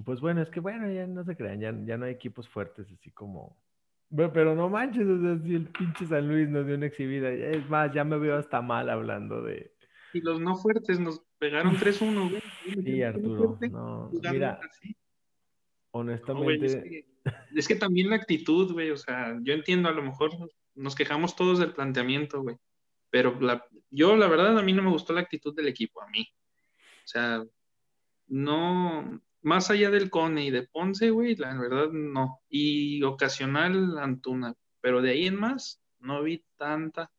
[0.05, 2.87] pues bueno, es que bueno, ya no se crean, ya, ya no hay equipos fuertes
[2.91, 3.57] así como...
[4.15, 7.69] Pero no manches, o sea, si el pinche San Luis nos dio una exhibida, es
[7.69, 9.73] más, ya me veo hasta mal hablando de...
[10.13, 12.41] Y los no fuertes nos pegaron 3-1, güey.
[12.85, 14.59] Sí, Arturo, no, mira,
[15.91, 17.05] honestamente...
[17.55, 20.31] es, que, también la actitud, güey, o sea, yo entiendo, a lo mejor
[20.75, 22.57] nos quejamos todos del planteamiento, güey,
[23.09, 26.09] pero la, yo, la verdad, a mí no me gustó la actitud del equipo, a
[26.09, 26.27] mí.
[27.03, 27.43] O sea,
[28.27, 32.41] no, más allá del Cone y de Ponce, güey, la verdad no.
[32.49, 37.11] Y ocasional Antuna, pero de ahí en más no vi tanta,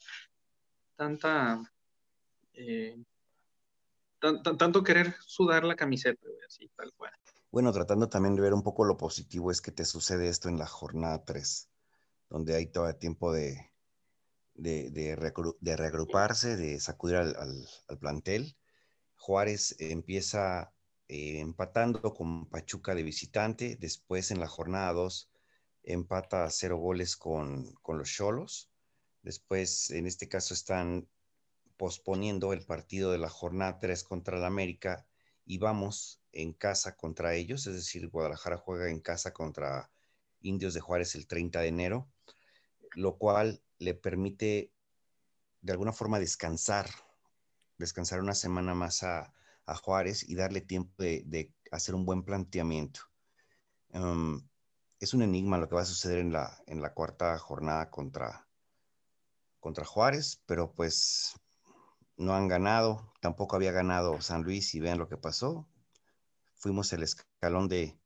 [0.96, 1.62] tanta,
[2.54, 2.96] eh,
[4.20, 7.12] tanto querer sudar la camiseta, güey, así tal cual.
[7.50, 10.58] Bueno, tratando también de ver un poco lo positivo es que te sucede esto en
[10.58, 11.68] la jornada 3,
[12.30, 13.72] donde hay el tiempo de,
[14.54, 18.56] de, de, reagruparse, de sacudir al, al plantel.
[19.16, 20.71] Juárez empieza
[21.14, 23.77] eh, empatando con Pachuca de visitante.
[23.77, 25.31] Después en la jornada 2
[25.83, 28.70] empata a cero goles con, los Cholos.
[29.22, 31.07] Después, en este caso, están
[31.77, 35.07] posponiendo el partido de la jornada 3 contra el América
[35.44, 39.90] y vamos en casa contra ellos, es decir, Guadalajara juega en casa contra
[40.40, 42.11] Indios de Juárez el 30 de enero,
[42.94, 44.72] lo cual le permite
[45.61, 46.88] de alguna forma descansar,
[47.77, 49.35] descansar una semana más a,
[49.66, 53.01] a Juárez y darle tiempo de, hacer un buen planteamiento.
[53.90, 54.40] Em,
[55.01, 58.46] es un enigma lo que va a suceder en la, en la cuarta jornada contra,
[59.61, 61.35] contra Juárez, pero pues
[62.16, 65.68] no han ganado, tampoco había ganado San Luis y vean lo que pasó.
[66.55, 67.98] Fuimos el escalón de,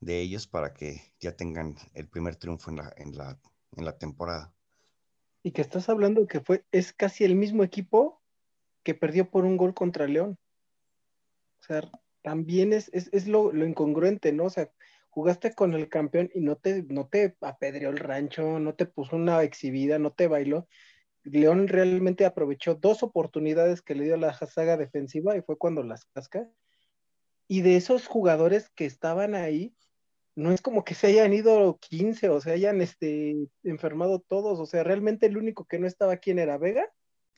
[0.00, 3.38] de ellos para que ya tengan el primer triunfo en la, en la,
[3.76, 4.54] en la temporada.
[5.42, 8.20] Y que estás hablando que fue, es casi el mismo equipo
[8.82, 10.38] que perdió por un gol contra León.
[11.60, 11.90] O sea,
[12.22, 14.44] también es, es, lo, incongruente, ¿no?
[14.44, 14.70] O sea,
[15.10, 19.16] jugaste con el campeón y no te, no te apedreó el rancho, no te puso
[19.16, 20.68] una exhibida, no te bailó.
[21.22, 26.06] León realmente aprovechó dos oportunidades que le dio la saga defensiva y fue cuando las
[26.06, 26.48] casca.
[27.48, 29.74] Y de esos jugadores que estaban ahí,
[30.36, 34.60] no es como que se hayan ido 15 o se hayan este, enfermado todos.
[34.60, 36.58] O sea, realmente el único que no estaba, ¿quién era?
[36.58, 36.86] ¿Vega?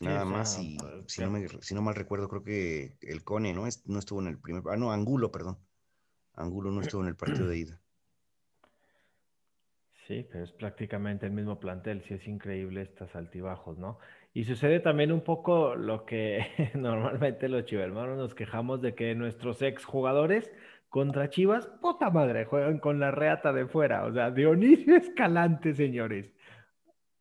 [0.03, 3.65] Nada más, y si no, si no mal recuerdo, creo que el Cone, ¿no?
[3.87, 4.63] no estuvo en el primer.
[4.71, 5.59] Ah, no, Angulo, perdón.
[6.35, 7.81] Angulo no estuvo en el partido de ida.
[10.09, 13.99] Sí, pero es prácticamente el mismo plantel, sí es increíble estas altibajos, ¿no?
[14.35, 19.63] Y sucede también un poco lo que normalmente los chivermanos nos quejamos de que nuestros
[19.63, 20.51] ex jugadores
[20.89, 26.33] contra Chivas, puta madre, juegan con la reata de fuera, o sea, Dionisio Escalante, señores.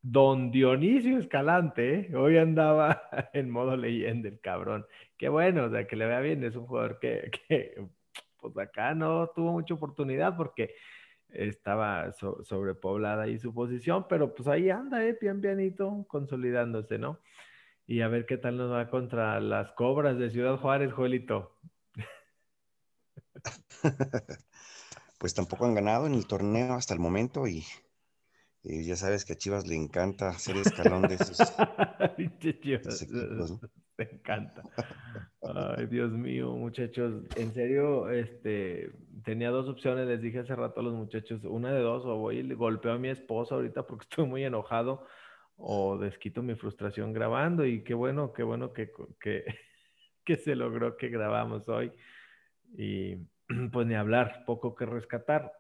[0.03, 2.15] Don Dionisio Escalante, ¿eh?
[2.15, 4.85] hoy andaba en modo leyenda el cabrón.
[5.17, 7.29] Qué bueno, o sea, que le vea bien, es un jugador que,
[8.39, 10.73] pues acá no tuvo mucha oportunidad porque
[11.29, 17.19] estaba sobrepoblada ahí su posición, pero pues ahí anda, eh, pian pianito, consolidándose, ¿no?
[17.85, 21.57] Y a ver qué tal nos va contra las cobras de Ciudad Juárez, Joelito.
[25.19, 27.63] pues tampoco han ganado en el torneo hasta el momento y,
[28.63, 31.39] ya sabes que a Chivas le encanta hacer escalón de esos,
[33.97, 34.63] Me encanta.
[35.43, 37.23] Ay, Dios mío, muchachos.
[37.35, 38.91] En serio, este,
[39.23, 40.07] tenía dos opciones.
[40.07, 42.93] Les dije hace rato a los muchachos, una de dos, o voy y le golpeo
[42.93, 45.05] a mi esposa ahorita porque estoy muy enojado,
[45.57, 47.65] o desquito mi frustración grabando.
[47.65, 49.43] Y qué bueno, qué bueno que, que,
[50.25, 51.91] que se logró que grabamos hoy.
[52.77, 53.17] Y
[53.71, 55.51] pues ni hablar, poco que rescatar.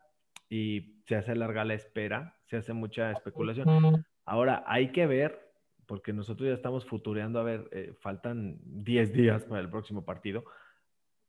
[0.51, 4.05] Y se hace larga la espera, se hace mucha especulación.
[4.25, 5.51] Ahora, hay que ver
[5.85, 10.45] porque nosotros ya estamos futureando, a ver, eh, faltan 10 días para el próximo partido,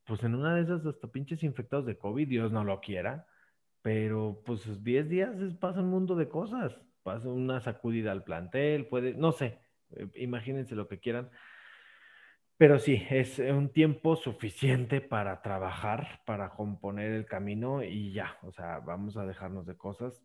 [0.05, 3.27] pues en una de esas hasta pinches infectados de COVID, Dios no lo quiera,
[3.81, 8.87] pero pues 10 días es, pasa un mundo de cosas, pasa una sacudida al plantel,
[8.87, 9.59] puede, no sé,
[9.97, 11.31] eh, imagínense lo que quieran.
[12.63, 18.53] Pero sí, es un tiempo suficiente para trabajar, para componer el camino y ya, o
[18.53, 20.23] sea, vamos a dejarnos de cosas.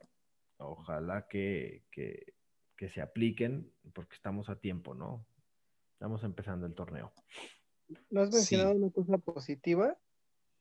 [0.57, 2.37] Ojalá que, que
[2.77, 5.25] que se apliquen, porque estamos a tiempo, ¿no?
[5.93, 7.11] Estamos empezando el torneo.
[8.11, 9.97] ¿No has mencionado una cosa positiva?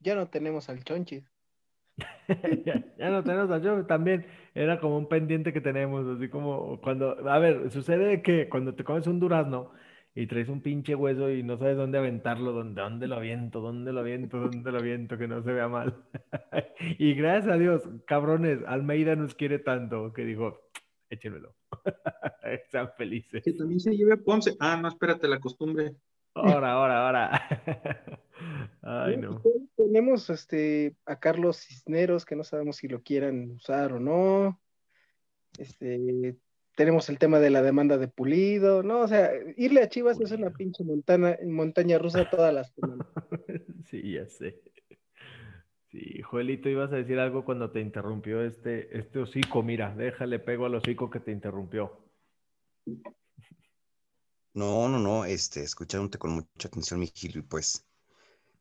[0.01, 1.31] Ya no tenemos al Chonchis.
[2.65, 7.29] ya, no tenemos al Chonchis, también era como un pendiente que tenemos, así como cuando,
[7.29, 9.73] a ver, sucede que cuando te comes un durazno
[10.17, 13.93] y traes un pinche hueso y no sabes dónde aventarlo, dónde, dónde lo aviento, dónde
[13.93, 15.95] lo aviento, dónde lo aviento, que no se vea mal.
[16.99, 20.71] y gracias a Dios, cabrones, Almeida nos quiere tanto que dijo,
[21.11, 21.55] échenmelo.
[22.43, 23.43] Están felices.
[23.45, 24.57] Que también se lleve a Ponce.
[24.59, 25.95] Ah, no, espérate, la costumbre.
[26.33, 28.21] Ahora, ahora, ahora.
[28.81, 29.43] Ay, no.
[29.77, 34.59] Tenemos este, a Carlos Cisneros, que no sabemos si lo quieran usar o no.
[35.59, 36.37] Este,
[36.77, 39.01] tenemos el tema de la demanda de Pulido, ¿no?
[39.01, 43.07] O sea, irle a Chivas es una pinche montaña, montaña rusa todas las semanas.
[43.91, 44.63] sí, ya sé.
[45.91, 49.63] Sí, Joelito, ibas a decir algo cuando te interrumpió este, este hocico.
[49.63, 51.99] Mira, déjale pego al hocico que te interrumpió.
[54.53, 57.87] No, no, no, este, escuchándote con mucha atención, mi y pues,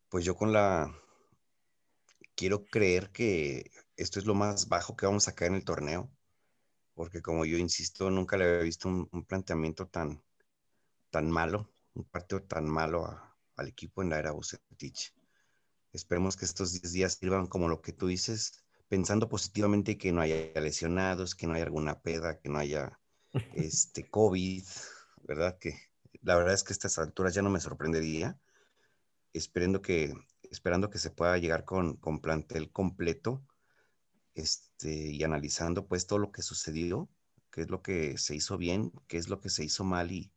[0.09, 0.93] pues yo con la,
[2.35, 6.09] quiero creer que esto es lo más bajo que vamos a caer en el torneo,
[6.95, 10.23] porque como yo insisto, nunca le había visto un, planteamiento tan,
[11.11, 13.05] tan malo, un partido tan malo
[13.57, 15.13] al equipo en la era Bucetich.
[15.91, 20.21] Esperemos que estos 10 días sirvan como lo que tú dices, pensando positivamente que no
[20.21, 22.99] haya lesionados, que no haya alguna peda, que no haya
[23.53, 24.65] este COVID,
[25.23, 25.57] ¿verdad?
[25.59, 25.77] Que
[26.21, 28.39] la verdad es que a estas alturas ya no me sorprendería,
[29.33, 30.13] esperando que,
[30.49, 33.45] esperando que se pueda llegar con, con plantel completo
[34.35, 37.09] este, y analizando pues todo lo que sucedió,
[37.51, 40.31] qué es lo que se hizo bien, qué es lo que se hizo mal y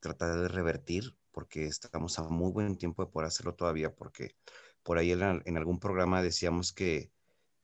[0.00, 4.36] tratar de revertir, porque estamos a muy buen tiempo de poder hacerlo todavía, porque
[4.84, 7.12] por ahí en, algún programa decíamos que,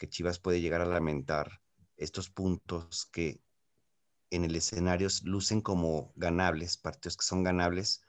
[0.08, 1.60] Chivas puede llegar a lamentar
[1.98, 3.42] estos puntos que
[4.30, 8.02] en el escenario lucen como ganables, partidos que son ganables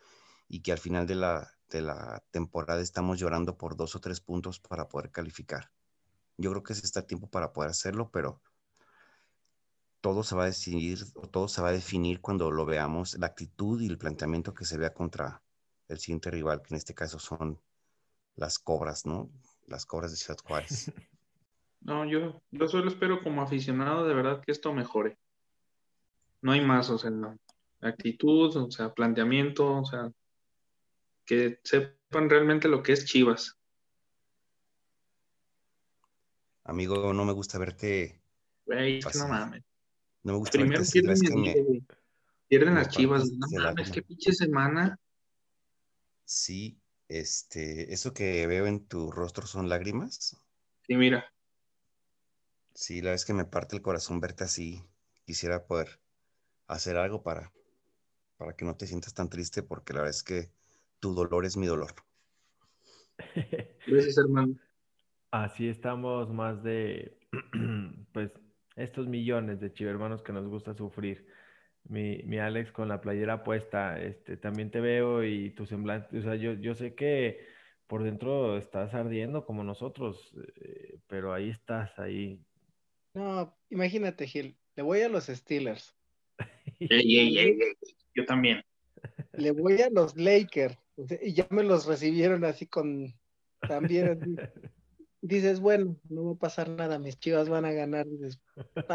[0.47, 4.21] y que al final de la, de la temporada estamos llorando por dos o tres
[4.21, 5.69] puntos para poder calificar.
[6.41, 8.41] Yo creo que se está tiempo para poder hacerlo, pero
[10.01, 10.99] todo se va a decidir
[11.31, 14.77] todo se va a definir cuando lo veamos, la actitud y el planteamiento que se
[14.77, 15.41] vea contra
[15.87, 17.59] el siguiente rival, que en este caso son
[18.35, 19.29] las cobras, ¿no?
[19.67, 20.91] Las cobras de Ciudad Juárez.
[21.83, 25.17] No, yo, yo solo espero como aficionado de verdad que esto mejore.
[26.39, 27.11] No hay más, o sea,
[27.81, 30.11] actitud, o sea, planteamiento, o sea,
[31.25, 33.57] que sepan realmente lo que es Chivas.
[36.71, 38.21] Amigo, no me gusta verte.
[38.65, 39.61] Güey, no mames.
[40.23, 41.85] No me gusta Primero verte pierden,
[42.47, 43.29] pierden las Chivas.
[43.29, 44.97] No mames, qué pinche semana.
[46.23, 46.79] Sí,
[47.09, 50.37] este, ¿eso que veo en tu rostro son lágrimas?
[50.87, 51.25] Sí, mira.
[52.73, 54.81] Sí, la es que me parte el corazón verte así.
[55.25, 55.99] Quisiera poder
[56.67, 57.51] hacer algo para,
[58.37, 60.53] para que no te sientas tan triste, porque la verdad es que
[61.01, 61.93] tu dolor es mi dolor.
[63.87, 64.55] Gracias, hermano.
[65.31, 67.17] Así estamos más de,
[68.13, 68.31] pues,
[68.75, 71.25] estos millones de chivermanos que nos gusta sufrir
[71.85, 76.21] mi, mi, Alex con la playera puesta, este, también te veo y tu semblante, o
[76.21, 77.39] sea, yo, yo sé que
[77.87, 82.41] por dentro estás ardiendo como nosotros, eh, pero ahí estás, ahí.
[83.13, 85.95] No, imagínate, Gil, le voy a los Steelers.
[88.15, 88.63] yo también.
[89.33, 90.77] Le voy a los Lakers,
[91.21, 93.13] y ya me los recibieron así con,
[93.61, 94.19] también
[95.21, 98.07] Dices, bueno, no va a pasar nada, mis chivas van a ganar.
[98.07, 98.41] Dices,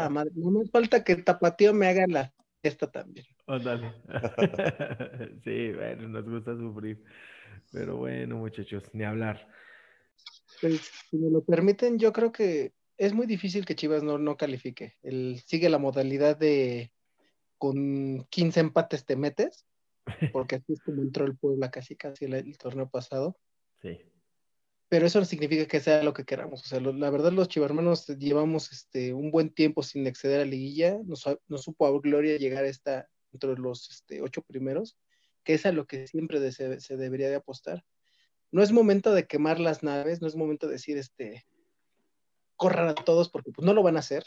[0.09, 3.25] madre, no me falta que Tapatío me haga la esta también.
[5.43, 7.03] sí, bueno, nos gusta sufrir.
[7.71, 9.47] Pero bueno, muchachos, ni hablar.
[10.61, 14.37] Pues, si me lo permiten, yo creo que es muy difícil que Chivas no, no
[14.37, 14.95] califique.
[15.03, 16.91] Él sigue la modalidad de
[17.57, 19.65] con 15 empates te metes,
[20.31, 23.37] porque así es como entró el Puebla casi casi el, torneo pasado.
[23.81, 23.99] Sí.
[24.89, 26.63] Pero eso no significa que sea lo que queramos.
[26.63, 30.97] O sea, la verdad, los chivarmanos llevamos este, un buen tiempo sin exceder a liguilla.
[31.05, 34.97] Nos, nos supo a gloria llegar a esta, entre los este, ocho primeros,
[35.43, 37.83] que es a lo que siempre se, debería de apostar.
[38.51, 41.45] No es momento de quemar las naves, no es momento de decir, este,
[42.55, 44.25] corran a todos porque pues no lo van a hacer.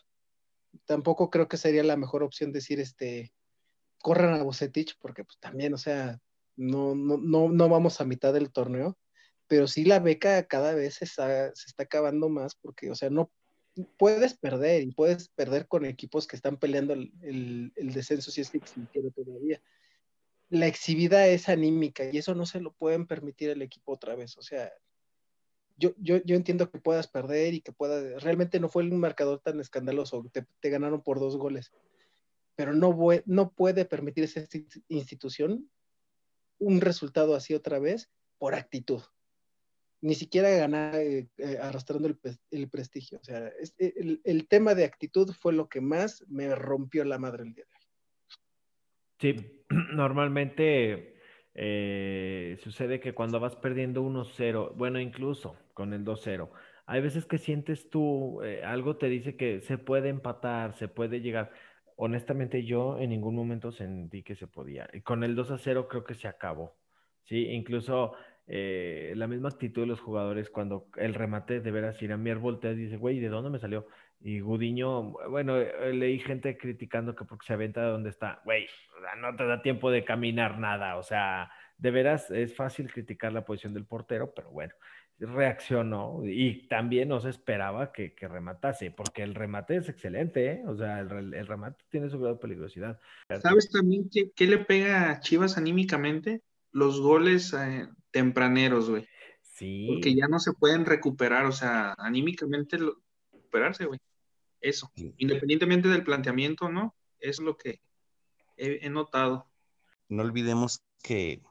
[0.84, 3.32] Tampoco creo que sería la mejor opción decir este
[4.02, 6.18] corran a Bucetich porque pues también, o sea,
[6.56, 8.98] no, no, no, no vamos a mitad del torneo,
[9.51, 13.11] pero sí la beca cada vez se está, se está acabando más porque, o sea,
[13.11, 13.32] no
[13.98, 18.51] puedes perder y puedes perder con equipos que están peleando el, el, descenso si es
[18.51, 19.61] que quiere todavía.
[20.51, 24.38] La exhibida es anímica y eso no se lo pueden permitir el equipo otra vez,
[24.38, 24.72] o sea,
[25.76, 29.40] yo, yo, yo, entiendo que puedas perder y que pueda, realmente no fue un marcador
[29.40, 31.72] tan escandaloso, te, te ganaron por dos goles,
[32.55, 32.96] pero no,
[33.26, 35.68] no puede permitirse esta institución
[36.61, 39.03] un resultado así otra vez por actitud.
[40.03, 42.18] Ni siquiera ganar eh, eh, arrastrando el,
[42.51, 43.18] el, prestigio.
[43.20, 47.42] O sea, el, el, tema de actitud fue lo que más me rompió la madre
[47.42, 47.80] el día de hoy.
[49.20, 51.16] Sí, normalmente
[51.55, 56.51] eh, sucede que cuando vas perdiendo 1-0, bueno, incluso con el 2-0,
[56.86, 61.20] hay veces que sientes tú, eh, algo te dice que se puede empatar, se puede
[61.20, 61.53] llegar.
[61.96, 64.88] Honestamente, yo en ningún momento sentí que se podía.
[64.92, 66.76] Y con el 2 0 creo que se acabó.
[67.24, 68.14] Sí, incluso
[68.53, 72.96] eh, la misma actitud de los jugadores cuando el remate de veras Iramier voltea dice,
[72.96, 73.86] güey, ¿de dónde me salió?
[74.20, 75.57] Y Gudiño, bueno,
[75.92, 78.66] leí gente criticando que porque se aventa de donde está, güey,
[79.20, 81.48] no te da tiempo de caminar nada, o sea,
[81.78, 84.74] de veras es fácil criticar la posición del portero, pero bueno,
[85.20, 90.62] reaccionó y también no se esperaba que, rematase, porque el remate es excelente, ¿eh?
[90.66, 92.98] o sea, el, remate tiene su grado de peligrosidad.
[93.40, 96.42] ¿Sabes también qué, le pega a Chivas anímicamente?
[96.72, 99.06] Los goles eh, tempraneros, güey.
[99.42, 99.88] Sí.
[99.88, 102.78] Porque ya no se pueden recuperar, o sea, anímicamente
[103.32, 104.00] recuperarse, güey.
[104.61, 106.94] Eso, independientemente del planteamiento, ¿no?
[107.18, 107.80] Es lo que
[108.56, 109.50] he, notado.
[110.08, 111.42] No olvidemos que,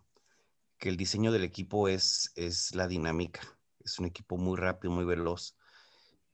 [0.80, 3.42] el diseño del equipo es, es la dinámica.
[3.80, 5.58] Es un equipo muy rápido, muy veloz.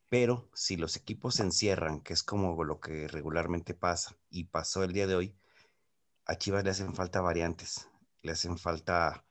[0.10, 4.84] Pero si los equipos se encierran, que es como lo que regularmente pasa, y pasó
[4.84, 5.36] el día de hoy,
[6.26, 7.90] a Chivas le hacen falta variantes,
[8.22, 9.25] le hacen falta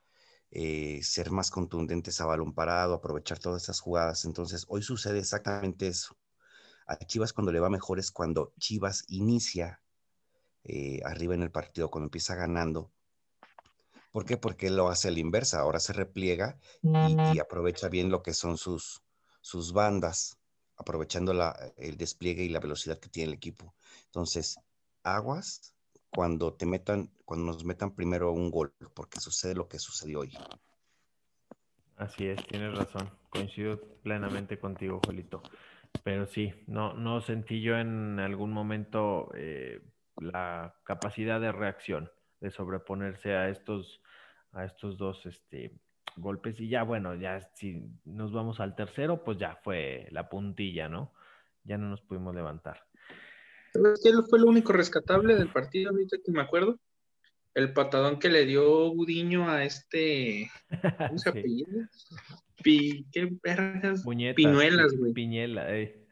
[0.57, 4.23] eh, ser más contundentes a balón parado, aprovechar todas esas jugadas.
[4.23, 6.15] Entonces, hoy sucede exactamente eso.
[6.87, 9.81] A Chivas cuando le va mejor es cuando Chivas inicia
[10.63, 12.89] eh, arriba en el partido, cuando empieza ganando.
[14.13, 14.37] ¿Por qué?
[14.37, 18.57] Porque lo hace a la inversa, ahora se repliega y, aprovecha bien lo que son
[18.57, 19.03] sus,
[19.41, 20.37] sus bandas,
[20.77, 21.33] aprovechando
[21.75, 23.75] el despliegue y la velocidad que tiene el equipo.
[24.05, 24.55] Entonces,
[25.03, 25.74] aguas
[26.15, 30.31] cuando te metan, cuando nos metan primero un gol, porque sucede lo que sucedió hoy.
[31.97, 33.09] Así es, tienes razón.
[33.29, 35.43] Coincido plenamente contigo, Jolito.
[36.03, 39.81] Pero sí, no, no sentí yo en algún momento eh,
[40.17, 42.09] la capacidad de reacción,
[42.39, 44.01] de sobreponerse a estos,
[44.53, 45.73] a estos dos este,
[46.15, 46.59] golpes.
[46.61, 51.13] Y ya, bueno, ya si nos vamos al tercero, pues ya fue la puntilla, ¿no?
[51.63, 52.85] Ya no nos pudimos levantar.
[53.75, 56.79] ¿Sabes qué fue lo único rescatable del partido ahorita que me acuerdo?
[57.53, 60.49] El patadón que le dio Gudiño a este.
[60.97, 61.89] ¿Cómo se apellida?
[62.63, 64.05] ¿Qué vergas?
[64.33, 65.11] Piñuelas, güey.
[65.11, 66.04] Piñela, eh.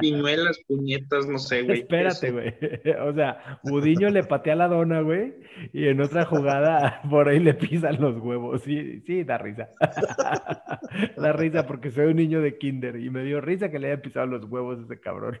[0.00, 1.80] Piñuelas, puñetas, no sé, güey.
[1.80, 2.54] Espérate, güey.
[3.08, 5.34] O sea, Budiño le patea la dona, güey,
[5.72, 8.62] y en otra jugada por ahí le pisan los huevos.
[8.62, 9.70] Sí, sí, da risa.
[11.16, 14.02] da risa porque soy un niño de kinder y me dio risa que le haya
[14.02, 15.40] pisado los huevos ese cabrón.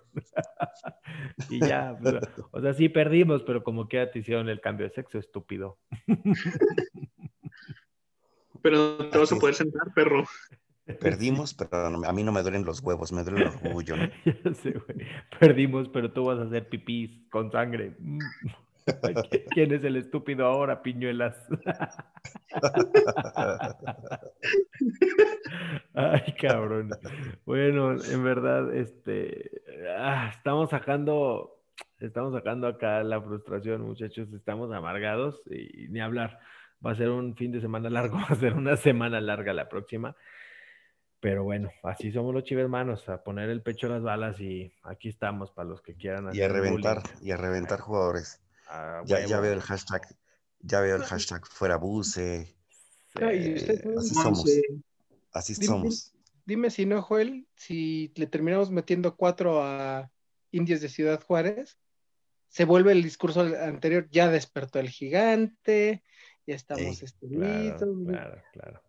[1.50, 2.14] y ya, pues,
[2.52, 5.78] o sea, sí perdimos, pero como que te hicieron el cambio de sexo, estúpido.
[8.62, 10.24] pero te vas a poder sentar, perro.
[11.00, 13.96] Perdimos, pero a mí no me duelen los huevos, me duele el orgullo.
[13.96, 14.08] ¿no?
[14.44, 15.06] ya sé, güey.
[15.38, 17.94] Perdimos, pero tú vas a hacer pipís con sangre.
[17.98, 18.18] Mm.
[19.50, 21.36] ¿Quién es el estúpido ahora, piñuelas?
[25.94, 26.90] Ay, cabrón.
[27.44, 29.60] Bueno, en verdad, este,
[29.98, 31.60] ah, estamos sacando,
[32.00, 34.32] estamos sacando acá la frustración, muchachos.
[34.32, 36.38] Estamos amargados y ni hablar.
[36.84, 39.68] Va a ser un fin de semana largo, va a ser una semana larga la
[39.68, 40.16] próxima.
[41.20, 45.08] Pero bueno, así somos los chivermanos, a poner el pecho a las balas y aquí
[45.08, 46.30] estamos para los que quieran.
[46.32, 48.40] y a reventar, y a reventar jugadores.
[48.68, 50.02] Ah, ya, veo el hashtag,
[50.60, 52.54] ya veo el hashtag fuera buce.
[53.20, 54.44] Eh, así somos.
[55.32, 56.12] Así somos.
[56.44, 60.10] dime si no, Joel, si le terminamos metiendo cuatro a
[60.52, 61.78] Indios de Ciudad Juárez,
[62.48, 66.04] se vuelve el discurso anterior, ya despertó el gigante,
[66.46, 68.87] ya estamos este, claro, claro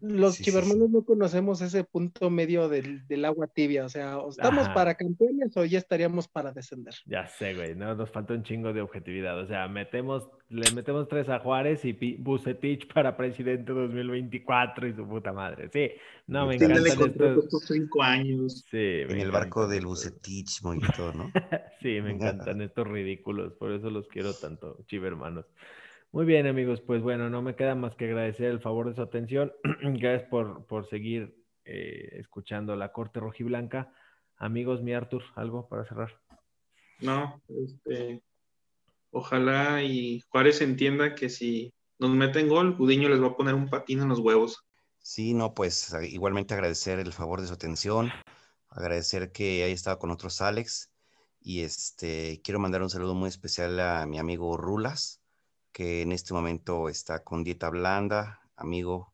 [0.00, 4.94] los sí, no conocemos ese punto medio del, agua tibia, o sea, o estamos para
[4.94, 6.94] campeones o ya estaríamos para descender.
[7.06, 11.08] Ya sé, güey, no, nos falta un chingo de objetividad, o sea, metemos, le metemos
[11.08, 15.90] tres a Juárez y Bucetich para presidente 2024 y su puta madre, sí,
[16.28, 17.66] no, me encanta estos...
[17.66, 18.64] cinco años.
[18.70, 20.60] Sí, en el barco del Bucetich,
[20.96, 21.32] todo, ¿no?
[21.80, 25.46] sí, me encantan estos ridículos, por eso los quiero tanto, chivermanos.
[26.14, 29.00] Muy bien, amigos, pues bueno, no me queda más que agradecer el favor de su
[29.00, 29.50] atención.
[29.82, 31.34] Gracias por, por seguir
[31.64, 33.94] eh, escuchando la Corte Rojiblanca.
[34.36, 36.20] Amigos, mi Artur, ¿algo para cerrar?
[37.00, 38.22] No, este,
[39.10, 43.70] ojalá y Juárez entienda que si nos meten gol, Gudiño les va a poner un
[43.70, 44.66] patín en los huevos.
[44.98, 48.10] Sí, no, pues igualmente agradecer el favor de su atención,
[48.68, 50.92] agradecer que haya estado con otros Alex
[51.40, 55.21] y este quiero mandar un saludo muy especial a mi amigo Rulas,
[55.72, 59.12] que en este momento está con dieta blanda, amigo,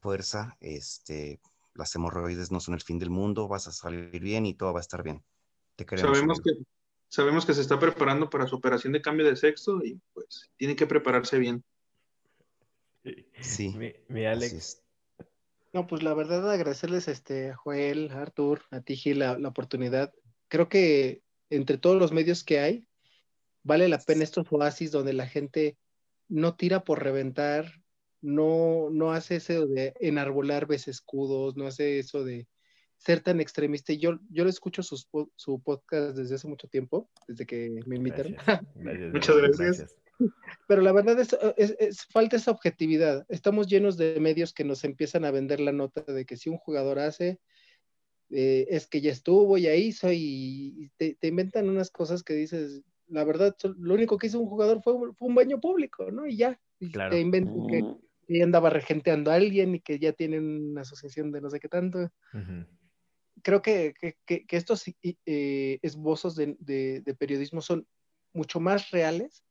[0.00, 1.40] fuerza, este,
[1.74, 4.80] las hemorroides no son el fin del mundo, vas a salir bien y todo va
[4.80, 5.22] a estar bien.
[5.76, 6.52] Te sabemos que
[7.08, 10.74] sabemos que se está preparando para su operación de cambio de sexo y pues tiene
[10.74, 11.62] que prepararse bien.
[13.40, 13.76] Sí.
[14.08, 14.82] Mi, Alex.
[15.74, 20.12] No, pues la verdad agradecerles este, a Joel, a Artur, a Tiji la, la oportunidad.
[20.48, 22.88] Creo que entre todos los medios que hay,
[23.62, 25.76] vale la pena estos oasis donde la gente
[26.32, 27.82] no tira por reventar,
[28.22, 32.48] no, no hace eso de enarbolar ves escudos, no hace eso de
[32.96, 33.92] ser tan extremista.
[33.92, 38.36] Yo, yo lo escucho su podcast desde hace mucho tiempo, desde que me invitaron.
[39.12, 39.96] Muchas gracias.
[40.68, 41.36] Pero la verdad es,
[41.78, 43.26] es, falta esa objetividad.
[43.28, 46.56] Estamos llenos de medios que nos empiezan a vender la nota de que si un
[46.56, 47.40] jugador hace,
[48.30, 52.82] eh, es que ya estuvo, ya hizo, y te, te, inventan unas cosas que dices,
[53.12, 56.26] la verdad, lo único que hizo un jugador fue, un baño público, ¿no?
[56.26, 57.84] Y ya, te inventan que,
[58.26, 61.68] que, andaba regenteando a alguien y que ya tienen una asociación de no sé qué
[61.68, 62.10] tanto.
[63.42, 67.86] Creo que, que, que estos eh, esbozos de, de, periodismo son
[68.32, 69.44] mucho más reales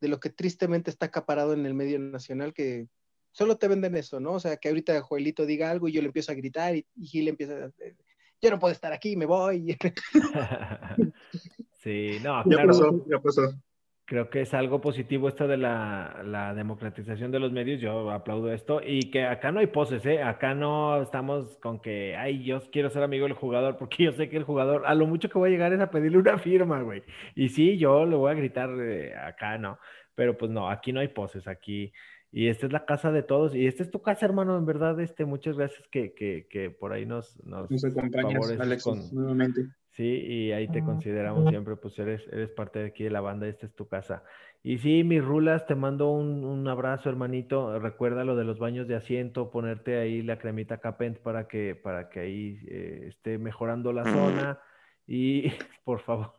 [0.00, 2.88] de lo que tristemente está acaparado en el medio nacional, que
[3.32, 4.32] solo te venden eso, ¿no?
[4.32, 7.06] O sea, que ahorita Joelito diga algo y yo le empiezo a gritar y, y
[7.06, 7.70] Gil empieza a...
[8.40, 9.76] Yo no puedo estar aquí, me voy.
[11.84, 13.42] Sí, no, ya pasó, ya pasó.
[14.06, 18.80] Creo que es algo positivo esto de la, democratización de los medios, yo aplaudo esto,
[18.82, 20.22] y que acá no hay poses, ¿eh?
[20.22, 24.30] Acá no estamos con que, ay, yo quiero ser amigo del jugador, porque yo sé
[24.30, 26.80] que el jugador, a lo mucho que voy a llegar es a pedirle una firma,
[26.80, 27.02] güey.
[27.34, 29.78] Y sí, yo le voy a gritar, eh, acá no,
[30.14, 31.92] pero pues no, aquí no hay poses, aquí,
[32.32, 34.98] y esta es la casa de todos, y esta es tu casa, hermano, en verdad,
[35.00, 37.42] este, muchas gracias que, que, que por ahí nos...
[37.44, 39.66] Nos, nos acompañas, Alex, nuevamente.
[39.94, 43.46] Sí, y ahí te consideramos siempre, pues eres, eres parte de aquí de la banda,
[43.46, 44.24] esta es tu casa.
[44.64, 47.78] Y sí, mis rulas, te mando un, abrazo, hermanito.
[47.78, 52.08] Recuerda lo de los baños de asiento, ponerte ahí la cremita Capent para que, para
[52.08, 54.58] que ahí eh, esté mejorando la zona.
[55.06, 55.44] Y
[55.84, 56.32] por favor.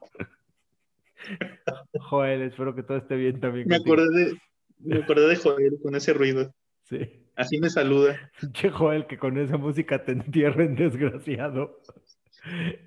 [2.10, 3.68] Joel, espero que todo esté bien también.
[3.70, 4.38] Me acordé de,
[4.80, 6.53] me acordé de Joel con ese ruido.
[6.84, 6.99] Sí.
[7.36, 8.32] Así me saluda.
[8.53, 11.80] Che, Joel, que con esa música te entierren, desgraciado.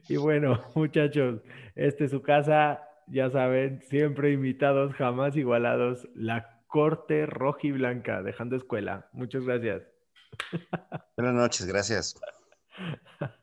[0.09, 1.41] Y bueno, muchachos,
[1.75, 8.23] este es su casa, ya saben, siempre invitados, jamás igualados, la corte roja y blanca,
[8.23, 9.09] dejando escuela.
[9.13, 9.83] Muchas gracias.
[11.17, 12.15] Buenas noches, gracias.